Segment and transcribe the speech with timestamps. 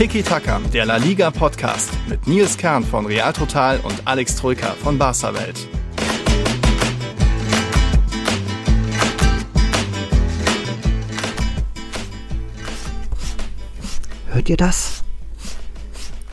[0.00, 4.70] Tiki Taka, der La Liga Podcast mit Nils Kern von Real Total und Alex Troika
[4.82, 5.68] von Barca Welt.
[14.28, 15.04] Hört ihr das?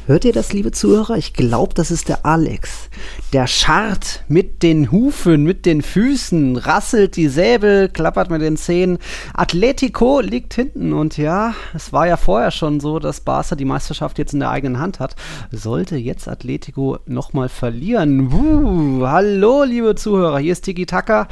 [0.05, 1.17] Hört ihr das, liebe Zuhörer?
[1.17, 2.86] Ich glaube, das ist der Alex.
[3.33, 8.99] Der scharrt mit den Hufen, mit den Füßen, rasselt die Säbel, klappert mit den Zähnen.
[9.33, 14.17] Atletico liegt hinten und ja, es war ja vorher schon so, dass Barca die Meisterschaft
[14.17, 15.15] jetzt in der eigenen Hand hat.
[15.51, 18.31] Sollte jetzt Atletico nochmal verlieren.
[18.31, 21.27] Wuh, hallo, liebe Zuhörer, hier ist Tiki Taka.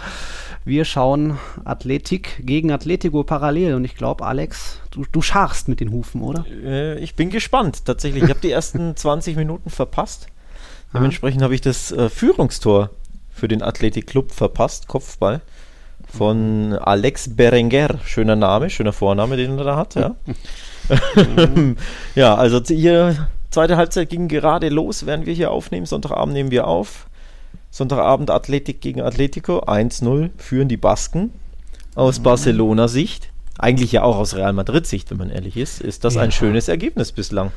[0.68, 5.92] Wir schauen Athletik gegen Atletico parallel und ich glaube, Alex, du, du scharfst mit den
[5.92, 6.44] Hufen, oder?
[6.48, 8.24] Äh, ich bin gespannt, tatsächlich.
[8.24, 10.28] Ich habe die ersten 20 Minuten verpasst.
[10.94, 12.90] Dementsprechend habe ich das äh, Führungstor
[13.34, 15.42] für den Athletic Club verpasst, Kopfball,
[16.08, 18.00] von Alex Berenguer.
[18.06, 20.16] Schöner Name, schöner Vorname, den er da hat, ja.
[22.16, 25.86] ja, also hier, zweite Halbzeit ging gerade los, während wir hier aufnehmen.
[25.86, 27.08] Sonntagabend nehmen wir auf.
[27.72, 31.32] Sonntagabend Athletik gegen Atletico, 1-0 führen die Basken.
[31.96, 36.22] Aus Barcelona-Sicht, eigentlich ja auch aus Real Madrid-Sicht, wenn man ehrlich ist, ist das Ja.
[36.22, 37.52] ein schönes Ergebnis bislang.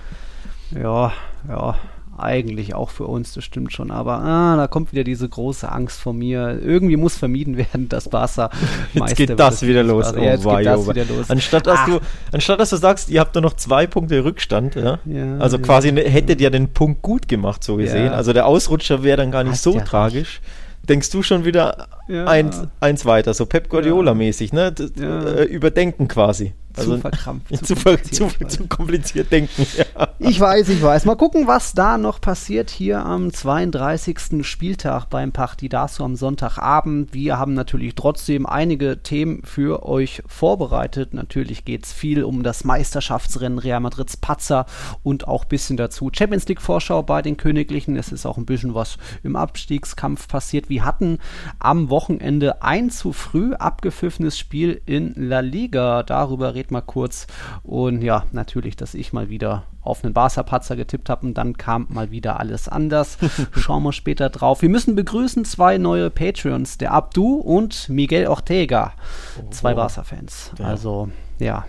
[0.70, 1.12] Ja,
[1.48, 1.76] ja,
[2.20, 3.90] eigentlich auch für uns, das stimmt schon.
[3.90, 6.58] Aber ah, da kommt wieder diese große Angst von mir.
[6.62, 8.50] Irgendwie muss vermieden werden, dass Barca
[8.94, 10.12] Jetzt geht das wieder los.
[10.14, 10.94] Ja, jetzt wei, geht das wei.
[10.94, 11.30] wieder los.
[11.30, 11.86] Anstatt dass, Ach.
[11.86, 12.00] du,
[12.32, 14.98] anstatt dass du sagst, ihr habt nur noch zwei Punkte Rückstand, ja?
[15.04, 15.62] Ja, also ja.
[15.62, 18.06] quasi ne- hättet ihr den Punkt gut gemacht, so gesehen.
[18.06, 18.12] Ja.
[18.12, 20.40] Also der Ausrutscher wäre dann gar nicht Hast so ja tragisch.
[20.88, 22.24] Denkst du schon wieder Ja.
[22.26, 24.74] eins, eins weiter, so Pep Guardiola-mäßig, ne?
[24.98, 25.22] Ja.
[25.24, 26.54] äh, überdenken quasi.
[26.74, 27.54] zu verkrampft.
[27.66, 29.66] zu, ver- kompliziert, zu, zu kompliziert denken.
[29.76, 29.84] Ja.
[30.20, 31.04] Ich weiß, ich weiß.
[31.04, 34.44] Mal gucken, was da noch passiert hier am 32.
[34.46, 37.14] Spieltag beim Partidaso am Sonntagabend.
[37.14, 41.14] Wir haben natürlich trotzdem einige Themen für euch vorbereitet.
[41.14, 44.66] Natürlich geht es viel um das Meisterschaftsrennen Real Madrids Patzer
[45.02, 47.96] und auch ein bisschen dazu Champions League Vorschau bei den Königlichen.
[47.96, 50.68] Es ist auch ein bisschen was im Abstiegskampf passiert.
[50.68, 51.18] Wir hatten
[51.60, 51.97] am Wochenende
[52.60, 56.02] ein zu früh abgepfiffenes Spiel in La Liga.
[56.02, 57.26] Darüber red mal kurz.
[57.62, 61.86] Und ja, natürlich, dass ich mal wieder auf einen Barca-Patzer getippt habe und dann kam
[61.88, 63.18] mal wieder alles anders.
[63.52, 64.62] Schauen wir später drauf.
[64.62, 68.92] Wir müssen begrüßen zwei neue Patreons, der Abdu und Miguel Ortega.
[69.50, 70.52] Zwei Barca-Fans.
[70.62, 71.64] Also, ja.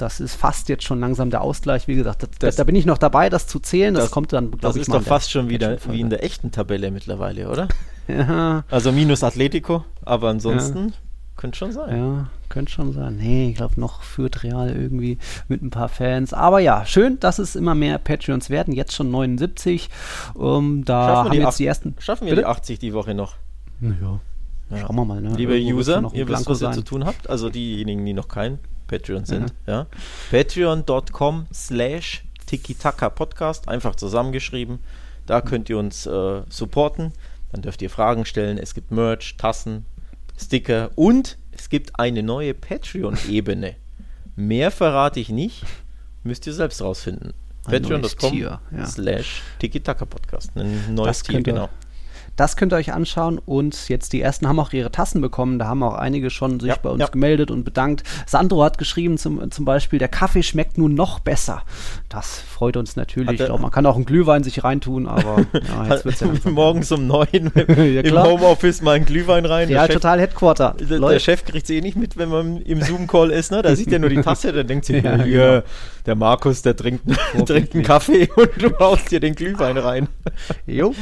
[0.00, 1.86] Das ist fast jetzt schon langsam der Ausgleich.
[1.88, 3.94] Wie gesagt, das, Das- da bin ich noch dabei, das zu zählen.
[3.94, 5.96] Das, Das- kommt dann, glaube Das ich, ist mal doch fast schon wieder Patreon-Folge.
[5.96, 7.68] wie in der echten Tabelle mittlerweile, oder?
[8.08, 10.94] Ja, Also minus Atletico, aber ansonsten
[11.36, 11.94] könnte schon sein.
[11.98, 13.16] Ja, könnte schon sein.
[13.16, 16.32] Nee, ich glaube, noch führt Real irgendwie mit ein paar Fans.
[16.32, 18.72] Aber ja, schön, dass es immer mehr Patreons werden.
[18.72, 19.90] Jetzt schon 79.
[20.40, 21.94] Ähm, da Schaffen wir haben die jetzt acht- die ersten.
[21.98, 22.42] Schaffen wir Bitte?
[22.42, 23.34] die 80 die Woche noch?
[23.82, 23.90] Ja.
[24.70, 24.78] Ja.
[24.78, 25.20] Schauen wir mal.
[25.20, 25.34] Ne?
[25.36, 26.72] Liebe Irgendwo ja User, ihr wisst, was ihr sein.
[26.72, 27.28] zu tun habt.
[27.28, 28.58] Also diejenigen, die noch kein
[28.88, 29.54] Patreon sind.
[29.66, 29.86] Ja.
[30.32, 34.80] Patreon.com slash Tiki-Taka Podcast, einfach zusammengeschrieben.
[35.26, 37.12] Da könnt ihr uns äh, supporten.
[37.52, 38.58] Dann dürft ihr Fragen stellen.
[38.58, 39.84] Es gibt Merch, Tassen,
[40.38, 43.76] Sticker und es gibt eine neue Patreon-Ebene.
[44.36, 45.64] Mehr verrate ich nicht.
[46.24, 47.34] Müsst ihr selbst rausfinden.
[47.64, 48.60] Patreon.com ja.
[48.86, 50.52] slash Tiki-Taka Podcast.
[50.56, 51.68] Ein neues Das Tier, könnt ihr- genau.
[52.38, 55.58] Das könnt ihr euch anschauen und jetzt die ersten haben auch ihre Tassen bekommen.
[55.58, 57.08] Da haben auch einige schon sich Ja, bei uns ja.
[57.08, 58.04] gemeldet und bedankt.
[58.26, 61.62] Sandro hat geschrieben zum, zum Beispiel, der Kaffee schmeckt nun noch besser.
[62.08, 63.28] Das freut uns natürlich.
[63.28, 66.28] Hat Ich glaube, man kann auch einen Glühwein sich reintun, aber ja, jetzt wird's ja
[66.50, 67.52] Morgens um neun im.
[68.16, 69.68] Homeoffice mal einen Glühwein rein.
[69.68, 70.76] Ja, Chef- total Headquarter.
[70.78, 71.18] Der, der.
[71.18, 73.62] Chef kriegt es eh nicht mit, wenn man im Zoom-Call ist, ne?
[73.62, 75.62] Da sieht er nur die Tasse, der denkt sich, Ja, ja, genau.
[76.06, 77.02] der Markus, der trinkt,
[77.46, 80.08] trinkt einen Kaffee und du haust dir den Glühwein rein.
[80.66, 80.94] Jo.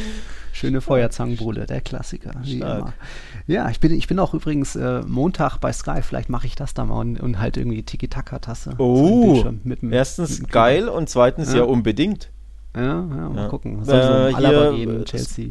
[0.56, 2.30] Schöne Feuerzangenbowle, der Klassiker.
[2.42, 2.78] Wie Stark.
[2.78, 2.92] immer.
[3.46, 6.00] Ja, ich bin, ich bin auch übrigens äh, Montag bei Sky.
[6.00, 8.70] Vielleicht mache ich das da mal und, und halt irgendwie Tiki-Taka-Tasse.
[8.78, 11.64] So Oh, Bildschirm mit dem- erstens mit geil und zweitens ja, Ja.
[11.64, 12.30] unbedingt.
[12.74, 13.48] Ja, ja, mal Ja.
[13.48, 13.84] gucken.
[13.84, 15.48] Soll so Äh, um Alaba gehen, äh, Chelsea.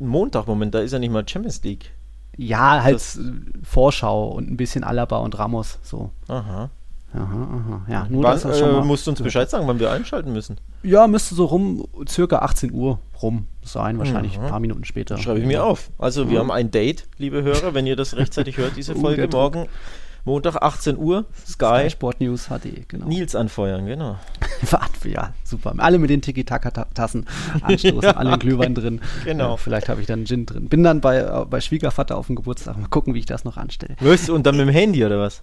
[0.00, 1.92] Montag, Moment, da ist ja nicht mal Champions League.
[2.36, 3.20] Ja, halt das-
[3.62, 5.78] Vorschau und ein bisschen Alaba und Ramos.
[5.82, 6.10] So.
[6.28, 6.70] Aha.
[7.12, 7.80] Aha, aha.
[7.88, 8.84] Ja, nur Wann, das schon äh, mal.
[8.84, 10.58] musst du uns Bescheid sagen, wann wir einschalten müssen?
[10.84, 14.44] Ja, müsste so rum, circa 18 Uhr rum sein, wahrscheinlich Mhm.
[14.44, 15.18] ein paar Minuten später.
[15.18, 15.90] Schreibe ich mir auf.
[15.98, 16.40] Also wir Ja.
[16.40, 19.66] haben ein Date, liebe Hörer, wenn ihr das rechtzeitig hört, diese Oh, Folge morgen,
[20.24, 21.52] Montag 18 Uhr, Sky
[21.84, 23.06] Sky, Sport News HD, genau.
[23.06, 24.16] Nils anfeuern, genau.
[25.04, 25.74] ja, super.
[25.78, 27.26] Alle mit den Tiki-Taka-Tassen
[27.62, 29.00] anstoßen, Ja, alle in Glühwein drin.
[29.24, 29.50] genau.
[29.52, 30.68] Ja, vielleicht habe ich dann Gin drin.
[30.68, 32.76] Bin dann bei, äh, bei Schwiegervater auf dem Geburtstag.
[32.78, 33.96] Mal gucken, wie ich das noch anstelle.
[34.00, 34.28] Was?
[34.28, 35.42] Und dann mit dem Handy oder was?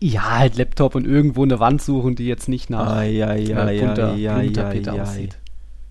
[0.00, 5.02] Ja, halt Laptop und irgendwo eine Wand suchen, die jetzt nicht nach ai, äh, bunter
[5.02, 5.38] aussieht.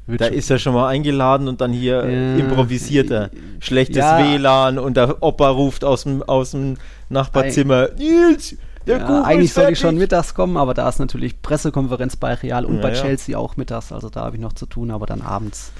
[0.07, 3.31] Wird Da schon- ist er schon mal eingeladen und dann hier äh, improvisiert er.
[3.59, 4.03] Schlechtes.
[4.03, 6.77] WLAN und der Opa ruft aus dem, aus dem
[7.09, 8.55] Nachbarzimmer, Nils,
[8.85, 12.65] Der ja, eigentlich soll ich schon mittags kommen, aber da ist natürlich Pressekonferenz bei Real
[12.65, 12.91] und ja, bei.
[12.93, 13.91] Chelsea auch mittags.
[13.91, 15.71] Also da habe ich noch zu tun, aber dann abends.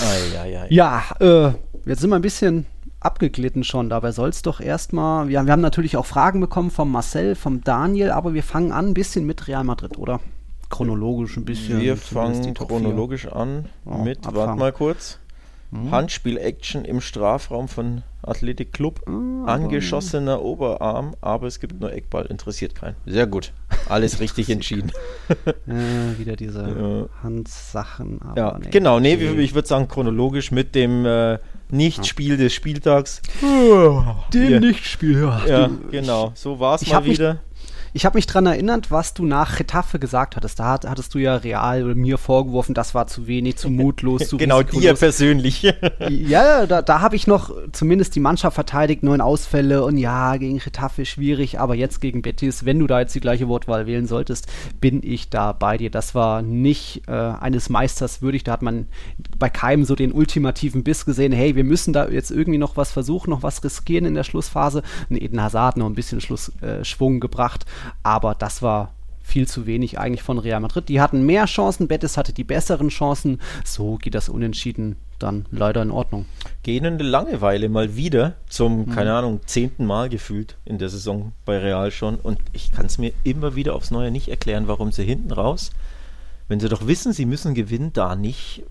[0.00, 1.52] Ah, ja, ja, äh,
[1.84, 2.66] jetzt sind wir ein bisschen
[3.04, 3.88] abgeglitten schon.
[3.88, 5.28] Dabei soll es doch erstmal.
[5.28, 8.88] Wir, wir haben natürlich auch Fragen bekommen vom Marcel, vom Daniel, aber wir fangen an
[8.88, 10.20] ein bisschen mit Real Madrid, oder?
[10.70, 11.80] Chronologisch ein bisschen.
[11.80, 15.18] Wir fangen chronologisch an mit, warte mal kurz.
[15.70, 15.90] Mhm.
[15.90, 19.06] Handspiel-Action im Strafraum von Athletic Club.
[19.08, 19.48] Mhm.
[19.48, 22.96] Angeschossener Oberarm, aber es gibt nur Eckball, interessiert keinen.
[23.06, 23.52] Sehr gut.
[23.88, 24.92] Alles richtig entschieden.
[25.66, 27.22] äh, wieder diese ja.
[27.22, 28.20] Handsachen.
[28.36, 29.00] ja, nee, genau.
[29.00, 29.40] Nee, okay.
[29.40, 31.38] ich würde sagen, chronologisch mit dem äh,
[31.70, 33.22] Nichtspiel des Spieltags.
[34.32, 35.46] Dem Nichtspiel, ja.
[35.46, 36.32] ja genau.
[36.34, 37.40] So war es mal wieder.
[37.94, 40.58] Ich habe mich daran erinnert, was du nach Retafe gesagt hattest.
[40.58, 44.28] Da hat, hattest du ja real oder mir vorgeworfen, das war zu wenig, zu mutlos,
[44.28, 45.62] zu Genau, dir persönlich.
[46.08, 50.58] ja, da, da habe ich noch zumindest die Mannschaft verteidigt, neun Ausfälle und ja, gegen
[50.58, 54.46] Retafe schwierig, aber jetzt gegen Betis, wenn du da jetzt die gleiche Wortwahl wählen solltest,
[54.80, 55.90] bin ich da bei dir.
[55.90, 58.44] Das war nicht äh, eines Meisters würdig.
[58.44, 58.86] Da hat man
[59.38, 62.90] bei keinem so den ultimativen Biss gesehen, hey, wir müssen da jetzt irgendwie noch was
[62.90, 64.82] versuchen, noch was riskieren in der Schlussphase.
[65.10, 67.66] Und Eden Hazard noch ein bisschen Schlussschwung äh, gebracht
[68.02, 68.92] aber das war
[69.22, 70.88] viel zu wenig eigentlich von Real Madrid.
[70.88, 73.40] Die hatten mehr Chancen, Betis hatte die besseren Chancen.
[73.64, 76.26] So geht das unentschieden dann leider in Ordnung.
[76.62, 78.90] Gähnende Langeweile mal wieder zum, mhm.
[78.90, 82.16] keine Ahnung, zehnten Mal gefühlt in der Saison bei Real schon.
[82.16, 85.70] Und ich kann es mir immer wieder aufs Neue nicht erklären, warum sie hinten raus,
[86.48, 88.64] wenn sie doch wissen, sie müssen gewinnen, da nicht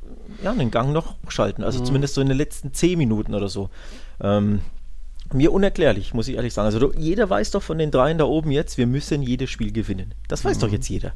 [0.44, 1.64] ja, einen Gang noch schalten.
[1.64, 1.86] Also mhm.
[1.86, 3.70] zumindest so in den letzten zehn Minuten oder so.
[4.22, 4.60] Ähm,
[5.34, 6.66] mir unerklärlich, muss ich ehrlich sagen.
[6.66, 10.14] Also jeder weiß doch von den dreien da oben jetzt, wir müssen jedes Spiel gewinnen.
[10.28, 10.62] Das weiß mhm.
[10.62, 11.14] doch jetzt jeder.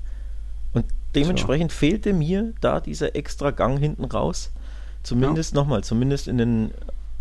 [0.73, 0.85] Und
[1.15, 1.77] dementsprechend so.
[1.77, 4.51] fehlte mir da dieser extra Gang hinten raus.
[5.03, 5.61] Zumindest ja.
[5.61, 6.71] nochmal, zumindest in den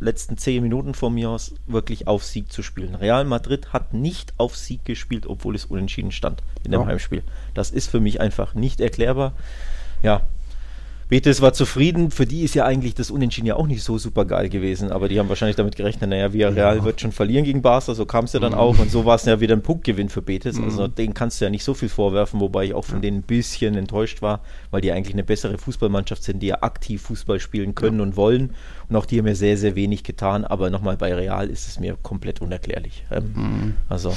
[0.00, 2.94] letzten zehn Minuten von mir aus wirklich auf Sieg zu spielen.
[2.94, 6.86] Real Madrid hat nicht auf Sieg gespielt, obwohl es unentschieden stand in dem ja.
[6.86, 7.22] Heimspiel.
[7.54, 9.32] Das ist für mich einfach nicht erklärbar.
[10.02, 10.22] Ja,
[11.08, 12.10] Betis war zufrieden.
[12.10, 15.08] Für die ist ja eigentlich das Unentschieden ja auch nicht so super geil gewesen, aber
[15.08, 16.84] die haben wahrscheinlich damit gerechnet, naja, Villarreal ja.
[16.84, 18.58] wird schon verlieren gegen Barca, so kam es ja dann mhm.
[18.58, 20.58] auch und so war es ja wieder ein Punktgewinn für Betis.
[20.58, 20.64] Mhm.
[20.64, 23.22] Also den kannst du ja nicht so viel vorwerfen, wobei ich auch von denen ein
[23.22, 24.40] bisschen enttäuscht war,
[24.70, 28.02] weil die eigentlich eine bessere Fußballmannschaft sind, die ja aktiv Fußball spielen können ja.
[28.02, 28.52] und wollen
[28.88, 31.80] und auch die haben mir sehr, sehr wenig getan, aber nochmal bei Real ist es
[31.80, 33.04] mir komplett unerklärlich.
[33.10, 33.74] Ähm, mhm.
[33.88, 34.14] Also,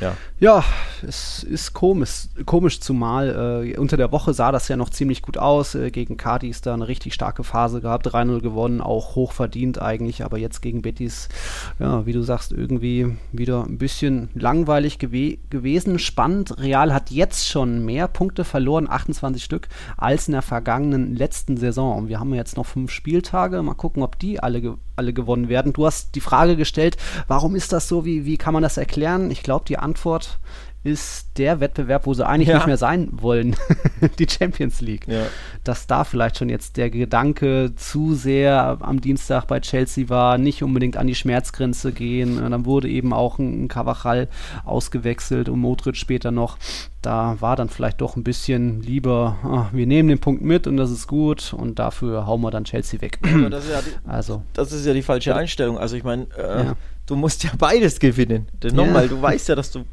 [0.00, 0.16] ja.
[0.40, 0.64] Ja,
[1.06, 5.38] es ist komisch, komisch zumal äh, unter der Woche sah das ja noch ziemlich gut
[5.38, 5.74] aus.
[5.74, 10.26] Äh, gegen Cadiz da eine richtig starke Phase gehabt, 3-0 gewonnen, auch hoch verdient eigentlich,
[10.26, 11.30] aber jetzt gegen Betis,
[11.78, 15.98] ja, wie du sagst, irgendwie wieder ein bisschen langweilig gew gewesen.
[15.98, 21.56] Spannend, Real hat jetzt schon mehr Punkte verloren, 28 Stück, als in der vergangenen letzten
[21.56, 21.96] Saison.
[21.96, 23.62] Und wir haben jetzt noch fünf Spieltage.
[23.62, 25.72] Mal gucken, ob die alle, ge alle gewonnen werden.
[25.72, 28.04] Du hast die Frage gestellt, warum ist das so?
[28.04, 29.30] Wie, wie kann man das erklären?
[29.30, 30.40] Ich glaube, die Antwort
[30.84, 32.56] ist der Wettbewerb, wo sie eigentlich ja.
[32.56, 33.56] nicht mehr sein wollen,
[34.18, 35.08] die Champions League.
[35.08, 35.26] Ja.
[35.64, 40.62] Dass da vielleicht schon jetzt der Gedanke zu sehr am Dienstag bei Chelsea war, nicht
[40.62, 42.42] unbedingt an die Schmerzgrenze gehen.
[42.42, 44.28] Und dann wurde eben auch ein, ein Cavachal
[44.64, 46.58] ausgewechselt und Modric später noch.
[47.02, 50.76] Da war dann vielleicht doch ein bisschen lieber, ach, wir nehmen den Punkt mit und
[50.76, 53.18] das ist gut und dafür hauen wir dann Chelsea weg.
[53.50, 55.78] Das ja die, also, das ist ja die falsche Einstellung.
[55.78, 56.76] Also ich meine, äh, ja.
[57.06, 58.48] du musst ja beides gewinnen.
[58.62, 59.84] Denn nochmal, du weißt ja, dass du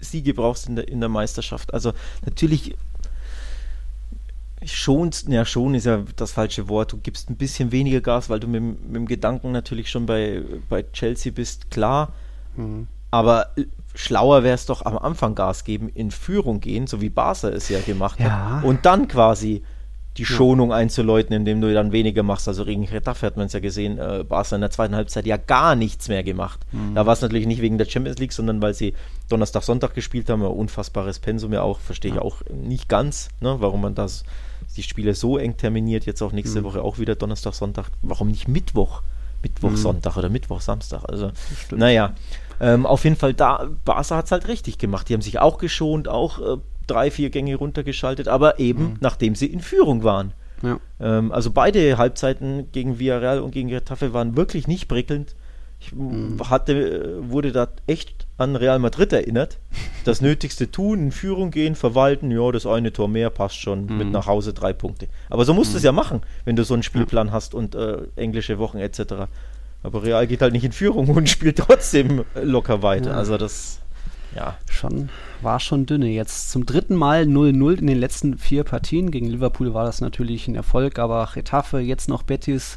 [0.00, 1.74] Siege brauchst in der, in der Meisterschaft.
[1.74, 1.92] Also
[2.24, 2.76] natürlich
[4.64, 8.40] schon, ja schon ist ja das falsche Wort, du gibst ein bisschen weniger Gas, weil
[8.40, 12.12] du mit, mit dem Gedanken natürlich schon bei, bei Chelsea bist, klar.
[12.56, 12.88] Mhm.
[13.10, 13.50] Aber
[13.94, 17.68] schlauer wäre es doch am Anfang Gas geben, in Führung gehen, so wie Barca es
[17.68, 18.56] ja gemacht ja.
[18.56, 18.64] hat.
[18.64, 19.62] Und dann quasi
[20.18, 22.48] die Schonung einzuläuten, indem du dann weniger machst.
[22.48, 25.36] Also gegen Retafe hat man es ja gesehen, äh, Barca in der zweiten Halbzeit ja
[25.36, 26.60] gar nichts mehr gemacht.
[26.72, 26.96] Mhm.
[26.96, 28.94] Da war es natürlich nicht wegen der Champions League, sondern weil sie
[29.28, 30.42] Donnerstag, Sonntag gespielt haben.
[30.42, 34.24] Ein unfassbares Pensum ja auch, verstehe ich auch nicht ganz, ne, warum man das
[34.76, 36.64] die Spiele so eng terminiert, jetzt auch nächste mhm.
[36.64, 37.86] Woche auch wieder Donnerstag, Sonntag.
[38.02, 39.02] Warum nicht Mittwoch?
[39.42, 39.76] Mittwoch, mhm.
[39.76, 41.04] Sonntag oder Mittwoch, Samstag.
[41.04, 41.30] Also,
[41.70, 42.14] naja.
[42.60, 45.08] Ähm, auf jeden Fall, da, Barca hat es halt richtig gemacht.
[45.08, 46.56] Die haben sich auch geschont, auch äh,
[46.88, 48.96] drei, vier Gänge runtergeschaltet, aber eben mhm.
[49.00, 50.32] nachdem sie in Führung waren.
[50.62, 50.80] Ja.
[51.00, 55.36] Ähm, also beide Halbzeiten gegen Villarreal und gegen Getafe waren wirklich nicht prickelnd.
[55.80, 56.38] Ich mhm.
[56.50, 59.58] hatte, wurde da echt an Real Madrid erinnert.
[60.04, 63.98] Das Nötigste tun, in Führung gehen, verwalten, ja, das eine Tor mehr passt schon, mhm.
[63.98, 65.06] mit nach Hause drei Punkte.
[65.30, 65.86] Aber so musst du es mhm.
[65.86, 69.28] ja machen, wenn du so einen Spielplan hast und äh, englische Wochen etc.
[69.84, 73.10] Aber Real geht halt nicht in Führung und spielt trotzdem locker weiter.
[73.10, 73.16] Ja.
[73.16, 73.80] Also das
[74.34, 74.56] ja.
[74.70, 75.08] Schon,
[75.42, 76.08] war schon dünne.
[76.08, 79.10] Jetzt zum dritten Mal 0-0 in den letzten vier Partien.
[79.10, 82.76] Gegen Liverpool war das natürlich ein Erfolg, aber Retafe, jetzt noch Betis.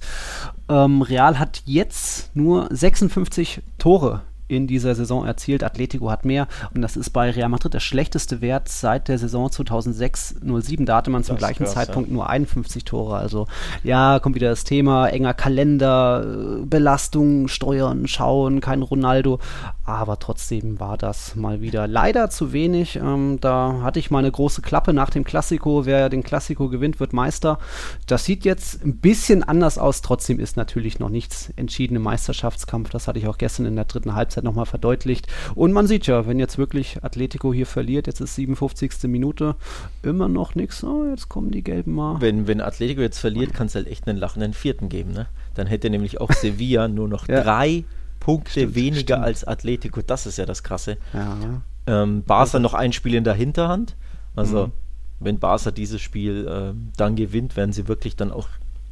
[0.69, 5.63] Ähm, Real hat jetzt nur 56 Tore in dieser Saison erzielt.
[5.63, 9.47] Atletico hat mehr und das ist bei Real Madrid der schlechteste Wert seit der Saison
[9.47, 10.85] 2006-07.
[10.85, 12.13] Da hatte man zum gleichen krass, Zeitpunkt ja.
[12.13, 13.15] nur 51 Tore.
[13.15, 13.47] Also
[13.83, 19.39] ja, kommt wieder das Thema, enger Kalender, äh, Belastung, Steuern, Schauen, kein Ronaldo.
[19.83, 22.97] Aber trotzdem war das mal wieder leider zu wenig.
[22.97, 25.85] Ähm, da hatte ich mal eine große Klappe nach dem Klassiko.
[25.85, 27.57] Wer den Klassiko gewinnt, wird Meister.
[28.05, 30.01] Das sieht jetzt ein bisschen anders aus.
[30.01, 32.89] Trotzdem ist natürlich noch nichts entschieden im Meisterschaftskampf.
[32.89, 35.27] Das hatte ich auch gestern in der dritten Halbzeit nochmal verdeutlicht.
[35.55, 39.03] Und man sieht ja, wenn jetzt wirklich Atletico hier verliert, jetzt ist 57.
[39.03, 39.55] Minute,
[40.03, 40.83] immer noch nichts.
[40.83, 42.21] Oh, jetzt kommen die Gelben mal.
[42.21, 45.11] Wenn, wenn Atletico jetzt verliert, kann es halt echt einen lachenden Vierten geben.
[45.11, 45.27] Ne?
[45.53, 47.41] Dann hätte nämlich auch Sevilla nur noch ja.
[47.43, 47.83] drei
[48.19, 49.25] Punkte stimmt, weniger stimmt.
[49.25, 50.01] als Atletico.
[50.01, 50.97] Das ist ja das Krasse.
[51.13, 51.61] Ja.
[51.87, 52.59] Ähm, Barca also.
[52.59, 53.95] noch ein Spiel in der Hinterhand.
[54.35, 54.71] Also, mhm.
[55.19, 58.47] wenn Barca dieses Spiel äh, dann gewinnt, werden sie wirklich dann auch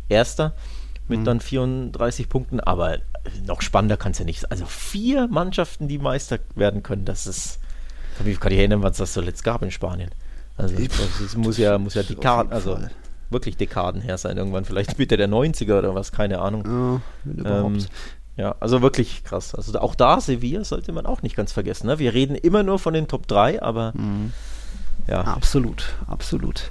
[0.09, 0.55] Erster
[1.09, 1.25] mit mhm.
[1.25, 2.59] dann 34 Punkten.
[2.59, 2.97] Aber
[3.45, 4.51] noch spannender kann es ja nicht sein.
[4.51, 7.59] Also, vier Mannschaften, die Meister werden können, das ist.
[8.23, 10.11] Wie kann ich erinnern, was es das zuletzt gab in Spanien?
[10.57, 12.77] Also, es muss ja, muss ja Dekaden, also
[13.29, 14.37] wirklich Dekaden her sein.
[14.37, 17.01] Irgendwann vielleicht Mitte der 90er oder was, keine Ahnung.
[17.25, 17.85] Ja, ähm,
[18.35, 19.53] ja, also wirklich krass.
[19.53, 21.87] Also auch da, Sevilla sollte man auch nicht ganz vergessen.
[21.87, 21.99] Ne?
[21.99, 24.31] Wir reden immer nur von den Top 3, aber mhm.
[25.07, 25.21] ja.
[25.21, 26.69] Absolut, absolut.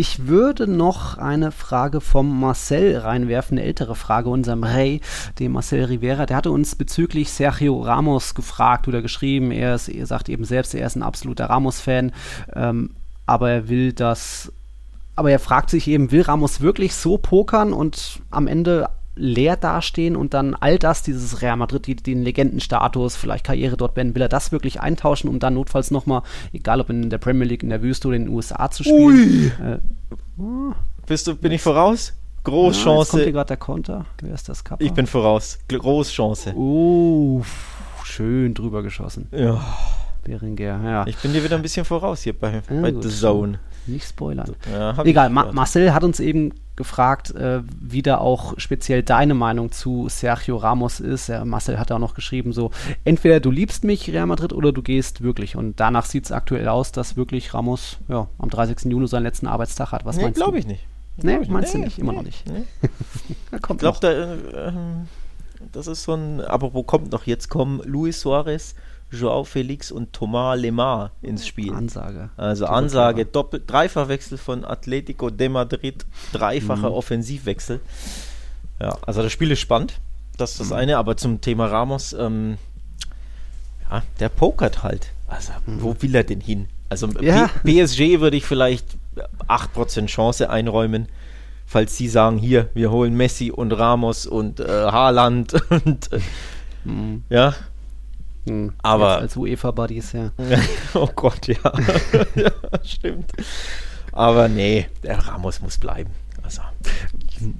[0.00, 5.02] Ich würde noch eine Frage vom Marcel reinwerfen, eine ältere Frage, unserem Rey,
[5.38, 6.24] dem Marcel Rivera.
[6.24, 9.50] Der hatte uns bezüglich Sergio Ramos gefragt oder geschrieben.
[9.50, 12.12] Er, ist, er sagt eben selbst, er ist ein absoluter Ramos-Fan,
[12.54, 12.94] ähm,
[13.26, 14.50] aber er will das
[15.16, 18.88] aber er fragt sich eben, will Ramos wirklich so pokern und am Ende
[19.20, 23.94] leer dastehen und dann all das, dieses Real Madrid, die, den Legendenstatus, vielleicht Karriere dort
[23.94, 26.22] beenden, will er das wirklich eintauschen, um dann notfalls nochmal,
[26.52, 29.52] egal ob in der Premier League, in der Wüste oder in den USA zu spielen.
[30.38, 30.72] Ui.
[30.72, 30.74] Äh,
[31.06, 32.14] Bist du, bin ich voraus?
[32.44, 32.88] Großchance.
[32.88, 34.06] Ja, jetzt kommt hier gerade der Konter.
[34.22, 34.82] Wer ist das Kappa?
[34.82, 35.58] Ich bin voraus.
[35.68, 36.54] Großchance.
[36.56, 37.42] Uh,
[38.04, 39.28] schön drüber geschossen.
[39.30, 39.60] Ja.
[40.24, 41.06] Beringer, ja.
[41.06, 43.58] Ich bin dir wieder ein bisschen voraus hier bei, ja, bei The Zone.
[43.90, 44.54] Nicht spoilern.
[44.70, 49.70] Ja, Egal, Ma Marcel hat uns eben gefragt, äh, wie da auch speziell deine Meinung
[49.70, 51.28] zu Sergio Ramos ist.
[51.28, 52.70] Ja, Marcel hat da auch noch geschrieben, so,
[53.04, 55.56] entweder du liebst mich, Real Madrid, oder du gehst wirklich.
[55.56, 58.90] Und danach sieht es aktuell aus, dass wirklich Ramos ja, am 30.
[58.90, 60.04] Juni seinen letzten Arbeitstag hat.
[60.04, 60.44] Was nee, meinst du?
[60.44, 60.86] glaube ich nicht.
[61.18, 61.98] Nee, glaub meinst nee, du nicht?
[61.98, 62.44] Immer nee, noch nicht.
[63.52, 64.72] Ich glaube, da, äh,
[65.72, 67.26] das ist so ein, aber wo kommt noch?
[67.26, 68.74] Jetzt kommen Luis Suarez,
[69.10, 71.72] Joao Felix und Thomas Lemar ins Spiel.
[71.72, 72.30] Ansage.
[72.36, 76.94] Also Ansage, Doppel, Dreifachwechsel von Atletico de Madrid, dreifacher mhm.
[76.94, 77.80] Offensivwechsel.
[78.80, 80.00] Ja, also das Spiel ist spannend.
[80.36, 80.74] Das ist das mhm.
[80.74, 82.56] eine, aber zum Thema Ramos, ähm,
[83.90, 85.12] ja, der pokert halt.
[85.26, 85.82] Also, mhm.
[85.82, 86.68] wo will er denn hin?
[86.88, 87.48] Also ja.
[87.64, 88.96] PSG würde ich vielleicht
[89.48, 91.08] 8% Chance einräumen,
[91.66, 96.20] falls sie sagen, hier, wir holen Messi und Ramos und äh, Haaland und äh,
[96.84, 97.24] mhm.
[97.28, 97.54] ja,
[98.46, 100.30] hm, aber als UEFA-Buddies, ja.
[100.94, 101.56] oh Gott, ja.
[102.34, 102.50] ja.
[102.82, 103.32] Stimmt.
[104.12, 106.10] Aber nee, der Ramos muss bleiben.
[106.42, 106.62] Also,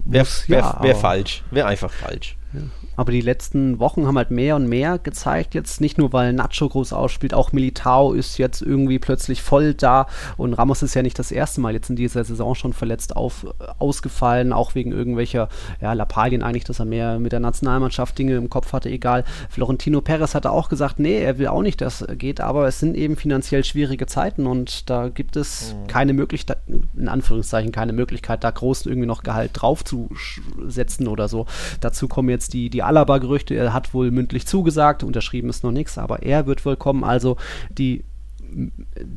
[0.05, 1.43] wäre wär, ja, wär falsch.
[1.51, 2.37] Wäre einfach falsch.
[2.53, 2.61] Ja.
[2.97, 6.69] Aber die letzten Wochen haben halt mehr und mehr gezeigt, jetzt nicht nur, weil Nacho
[6.69, 10.07] groß ausspielt, auch Militao ist jetzt irgendwie plötzlich voll da
[10.37, 13.47] und Ramos ist ja nicht das erste Mal jetzt in dieser Saison schon verletzt auf,
[13.79, 15.49] ausgefallen, auch wegen irgendwelcher
[15.81, 19.25] ja, Lappalien eigentlich, dass er mehr mit der Nationalmannschaft Dinge im Kopf hatte, egal.
[19.49, 22.81] Florentino Perez hatte auch gesagt, nee, er will auch nicht, dass es geht, aber es
[22.81, 25.87] sind eben finanziell schwierige Zeiten und da gibt es mhm.
[25.87, 26.59] keine Möglichkeit,
[26.97, 31.47] in Anführungszeichen keine Möglichkeit, da groß irgendwie noch Gehalt draufzusetzen oder so.
[31.81, 33.55] Dazu kommen jetzt die, die Alaba-Gerüchte.
[33.55, 37.05] Er hat wohl mündlich zugesagt, unterschrieben ist noch nichts, aber er wird wohl kommen.
[37.05, 37.37] Also
[37.71, 38.05] die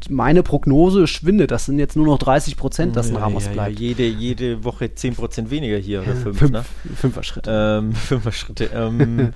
[0.09, 1.51] meine Prognose schwindet.
[1.51, 3.79] Das sind jetzt nur noch 30 Prozent, dass ein Ramos ja, bleibt.
[3.79, 6.65] Ja, jede, jede Woche 10 Prozent weniger hier oder fünf, fünf ne?
[6.95, 7.81] Fünfer-Schritte.
[7.81, 8.69] Ähm, Fünfer-Schritte.
[8.73, 9.33] Ähm,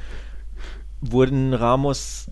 [1.01, 2.29] wurden Ramos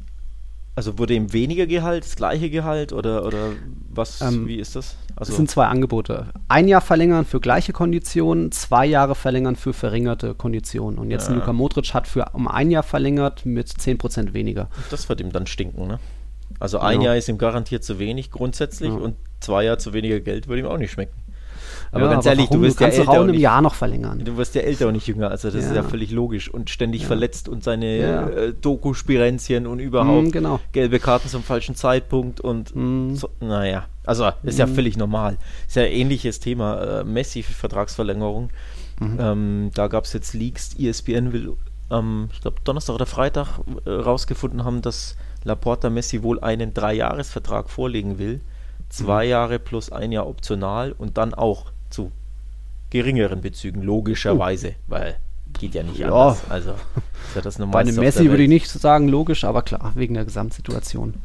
[0.76, 3.52] also wurde ihm weniger Gehalt, das gleiche Gehalt oder, oder
[3.90, 4.98] was, ähm, wie ist das?
[5.16, 6.28] Also es sind zwei Angebote.
[6.50, 11.00] Ein Jahr verlängern für gleiche Konditionen, zwei Jahre verlängern für verringerte Konditionen.
[11.00, 11.36] Und jetzt ja.
[11.36, 14.70] Luka Modric hat für um ein Jahr verlängert mit 10% weniger.
[14.92, 16.00] Das wird ihm dann stinken, ne?
[16.60, 17.08] Also ein ja.
[17.08, 18.98] Jahr ist ihm garantiert zu wenig grundsätzlich ja.
[18.98, 21.14] und zwei Jahre zu weniger Geld würde ihm auch nicht schmecken.
[21.92, 22.62] Aber ja, ganz aber ehrlich, warum?
[22.62, 23.22] du wirst du ja älter.
[23.22, 24.20] und nicht, Jahr noch verlängern.
[24.24, 25.70] Du wirst ja älter und nicht jünger, also das ja.
[25.70, 26.54] ist ja völlig logisch.
[26.54, 28.28] Und ständig verletzt und seine ja.
[28.30, 30.60] äh, Doku-Spirenzien und überhaupt mm, genau.
[30.72, 33.16] gelbe Karten zum falschen Zeitpunkt und mm.
[33.16, 35.38] so, naja, also ist ja völlig normal.
[35.68, 38.50] Ist ja ein ähnliches Thema, äh, Messi-Vertragsverlängerung.
[39.00, 39.18] Mhm.
[39.20, 41.56] Ähm, da gab es jetzt Leaks, ESPN will,
[41.92, 47.70] ähm, ich glaube Donnerstag oder Freitag äh, rausgefunden haben, dass Laporta Messi wohl einen Dreijahresvertrag
[47.70, 48.42] vorlegen will.
[48.90, 49.32] Zwei mhm.
[49.32, 52.12] Jahre plus ein Jahr optional und dann auch zu
[52.90, 54.92] geringeren Bezügen, logischerweise, oh.
[54.92, 55.16] weil
[55.60, 56.08] geht ja nicht Ja.
[56.08, 56.44] anders.
[56.50, 56.78] Also, das
[57.30, 60.26] ist ja das Bei einem Messi würde ich nicht sagen, logisch, aber klar, wegen der
[60.26, 61.16] Gesamtsituation.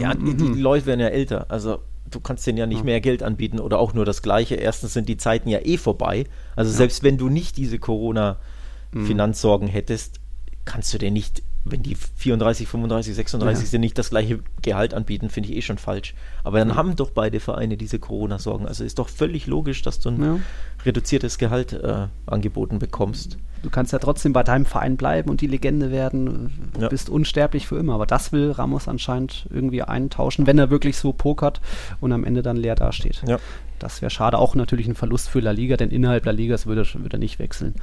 [0.00, 0.54] Ja, die, Mhm.
[0.54, 1.46] die Leute werden ja älter.
[1.48, 1.78] Also
[2.10, 4.56] du kannst denen ja nicht mehr Geld anbieten oder auch nur das Gleiche.
[4.56, 6.24] Erstens sind die Zeiten ja eh vorbei.
[6.56, 9.72] Also selbst wenn du nicht diese Corona-Finanzsorgen Mhm.
[9.72, 10.18] hättest,
[10.64, 13.70] kannst du dir nicht, wenn die 34, 35, 36 Ja.
[13.70, 16.14] sind, nicht das gleiche Gehalt anbieten, finde ich eh schon falsch.
[16.42, 18.66] Aber dann haben doch beide Vereine diese Corona-Sorgen.
[18.66, 20.38] Also ist doch völlig logisch, dass du ein Ja.
[20.86, 23.36] reduziertes Gehalt äh, angeboten bekommst.
[23.62, 26.88] Du kannst ja trotzdem bei deinem Verein bleiben und die Legende werden, Ja.
[26.88, 27.92] bist unsterblich für immer.
[27.94, 31.60] Aber das will Ramos anscheinend irgendwie eintauschen, wenn er wirklich so pokert
[32.00, 33.22] und am Ende dann leer dasteht.
[33.28, 33.38] Ja.
[33.78, 34.38] Das wäre schade.
[34.38, 37.38] Auch natürlich ein Verlust für La Liga, denn innerhalb La Ligas würde, würde er nicht
[37.38, 37.74] wechseln.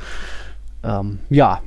[0.83, 1.61] Ähm, ja,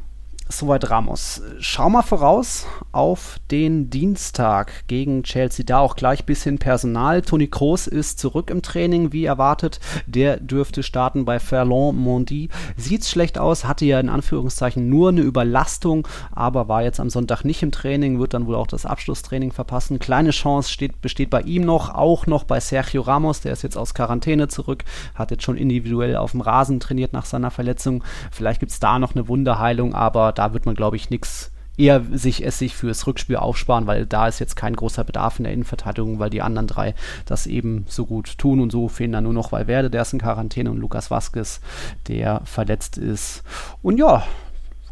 [0.51, 1.43] soweit Ramos.
[1.59, 5.65] Schau mal voraus auf den Dienstag gegen Chelsea.
[5.65, 7.23] Da auch gleich bisschen Personal.
[7.23, 9.81] Toni Kroos ist zurück im Training, wie erwartet.
[10.07, 12.49] Der dürfte starten bei Ferland Mondi.
[12.77, 17.45] Sieht schlecht aus, hatte ja in Anführungszeichen nur eine Überlastung, aber war jetzt am Sonntag
[17.45, 19.99] nicht im Training, wird dann wohl auch das Abschlusstraining verpassen.
[19.99, 23.77] Kleine Chance steht, besteht bei ihm noch, auch noch bei Sergio Ramos, der ist jetzt
[23.77, 28.03] aus Quarantäne zurück, hat jetzt schon individuell auf dem Rasen trainiert nach seiner Verletzung.
[28.31, 32.03] Vielleicht gibt es da noch eine Wunderheilung, aber da wird man, glaube ich, nichts eher
[32.13, 35.53] sich es sich fürs Rückspiel aufsparen, weil da ist jetzt kein großer Bedarf in der
[35.53, 36.95] Innenverteidigung, weil die anderen drei
[37.27, 40.19] das eben so gut tun und so fehlen dann nur noch Valverde, der ist in
[40.21, 41.61] Quarantäne und Lukas Vazquez,
[42.09, 43.43] der verletzt ist.
[43.83, 44.25] Und ja,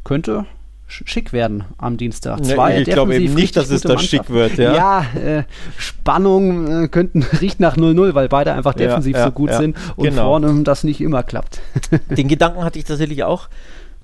[0.05, 0.47] könnte
[0.89, 2.41] sch- schick werden am Dienstag.
[2.41, 5.03] Nee, Zwei ich glaube eben nicht, dass es da schick wird, ja.
[5.15, 5.45] äh,
[5.77, 9.59] Spannung äh, könnten riecht nach 0-0, weil beide einfach Ja, defensiv ja, so gut ja,
[9.59, 10.25] sind und genau.
[10.25, 11.61] vorne das nicht immer klappt.
[12.09, 13.49] Den Gedanken hatte ich tatsächlich auch.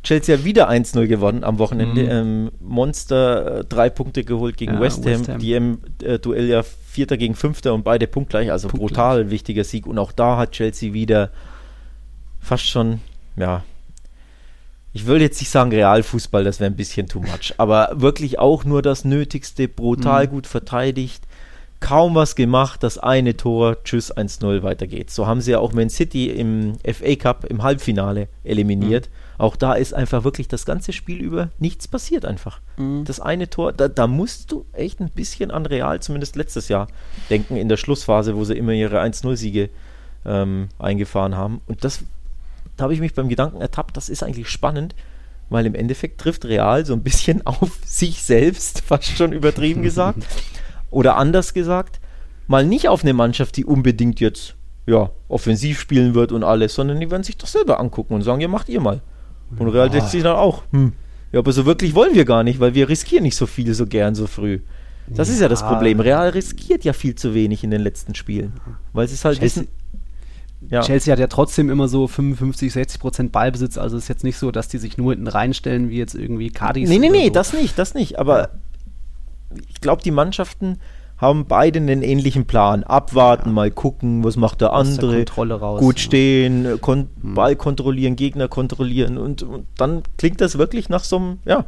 [0.04, 2.02] Chelsea hat wieder 1-0 gewonnen am Wochenende.
[2.02, 4.78] Ähm, Monster äh, drei Punkte geholt gegen Mhm.
[4.78, 5.12] Ja, West, Ham.
[5.12, 5.38] West Ham.
[5.40, 8.52] Die im äh, Duell ja Vierter gegen Fünfter und beide punktgleich.
[8.52, 8.88] Also Punktgleich.
[8.90, 9.87] brutal wichtiger Sieg.
[9.87, 11.30] Und auch da hat Chelsea wieder
[12.40, 13.00] fast schon,
[13.37, 13.64] ja,
[14.92, 18.64] ich will jetzt nicht sagen Realfußball, das wäre ein bisschen too much, aber wirklich auch
[18.64, 20.30] nur das Nötigste, brutal Mhm.
[20.30, 21.25] gut verteidigt,
[21.80, 25.14] kaum was gemacht, das eine Tor, tschüss, 1-0, weiter geht's.
[25.14, 29.08] So haben sie ja auch Man City im FA Cup im Halbfinale eliminiert.
[29.38, 32.60] Auch da ist einfach wirklich das ganze Spiel über nichts passiert einfach.
[32.76, 33.04] Mhm.
[33.04, 36.88] Das eine Tor, da, da musst du echt ein bisschen an Real, zumindest letztes Jahr,
[37.30, 39.70] denken, in der Schlussphase, wo sie immer ihre 1-0-Siege
[40.25, 41.60] ähm, eingefahren haben.
[41.66, 42.00] Und das,
[42.76, 44.94] da habe ich mich beim Gedanken ertappt, das ist eigentlich spannend,
[45.50, 50.25] weil im Endeffekt trifft Real so ein bisschen auf sich selbst, fast schon übertrieben gesagt.
[50.90, 51.99] Oder anders gesagt,
[52.47, 54.54] mal nicht auf eine Mannschaft, die unbedingt jetzt
[54.86, 58.40] ja, offensiv spielen wird und alles, sondern die werden sich doch selber angucken und sagen,
[58.40, 59.00] ja, macht ihr mal.
[59.59, 60.93] Und Real denkt sich dann auch, hm,
[61.33, 63.87] ja, aber so wirklich wollen wir gar nicht, weil wir riskieren nicht so viel so
[63.87, 64.61] gern so früh.
[65.09, 65.69] Das ist ja das Ja.
[65.69, 66.00] Problem.
[66.00, 68.54] Real riskiert ja viel zu wenig in den letzten Spielen,
[68.93, 69.69] weil sie es halt Chelsea- wissen.
[70.71, 70.80] Ja.
[70.80, 74.50] Chelsea hat ja trotzdem immer so 55, 60 Prozent Ballbesitz, also ist jetzt nicht so,
[74.50, 76.89] dass die sich nur hinten reinstellen, wie jetzt irgendwie Cadiz.
[76.89, 77.33] Nee, nee, nee, so.
[77.35, 78.19] das nicht, das nicht.
[78.19, 78.49] Aber
[79.69, 80.78] ich glaube, die Mannschaften
[81.19, 82.83] haben beide einen ähnlichen Plan.
[82.85, 85.17] Abwarten, mal gucken, was macht der Aus der andere.
[85.19, 86.03] Kontrolle raus, gut ja.
[86.03, 86.07] Hm.
[86.07, 89.17] stehen, kon Ball kontrollieren, Gegner kontrollieren.
[89.17, 91.65] Und, und dann klingt das wirklich nach so einem ja,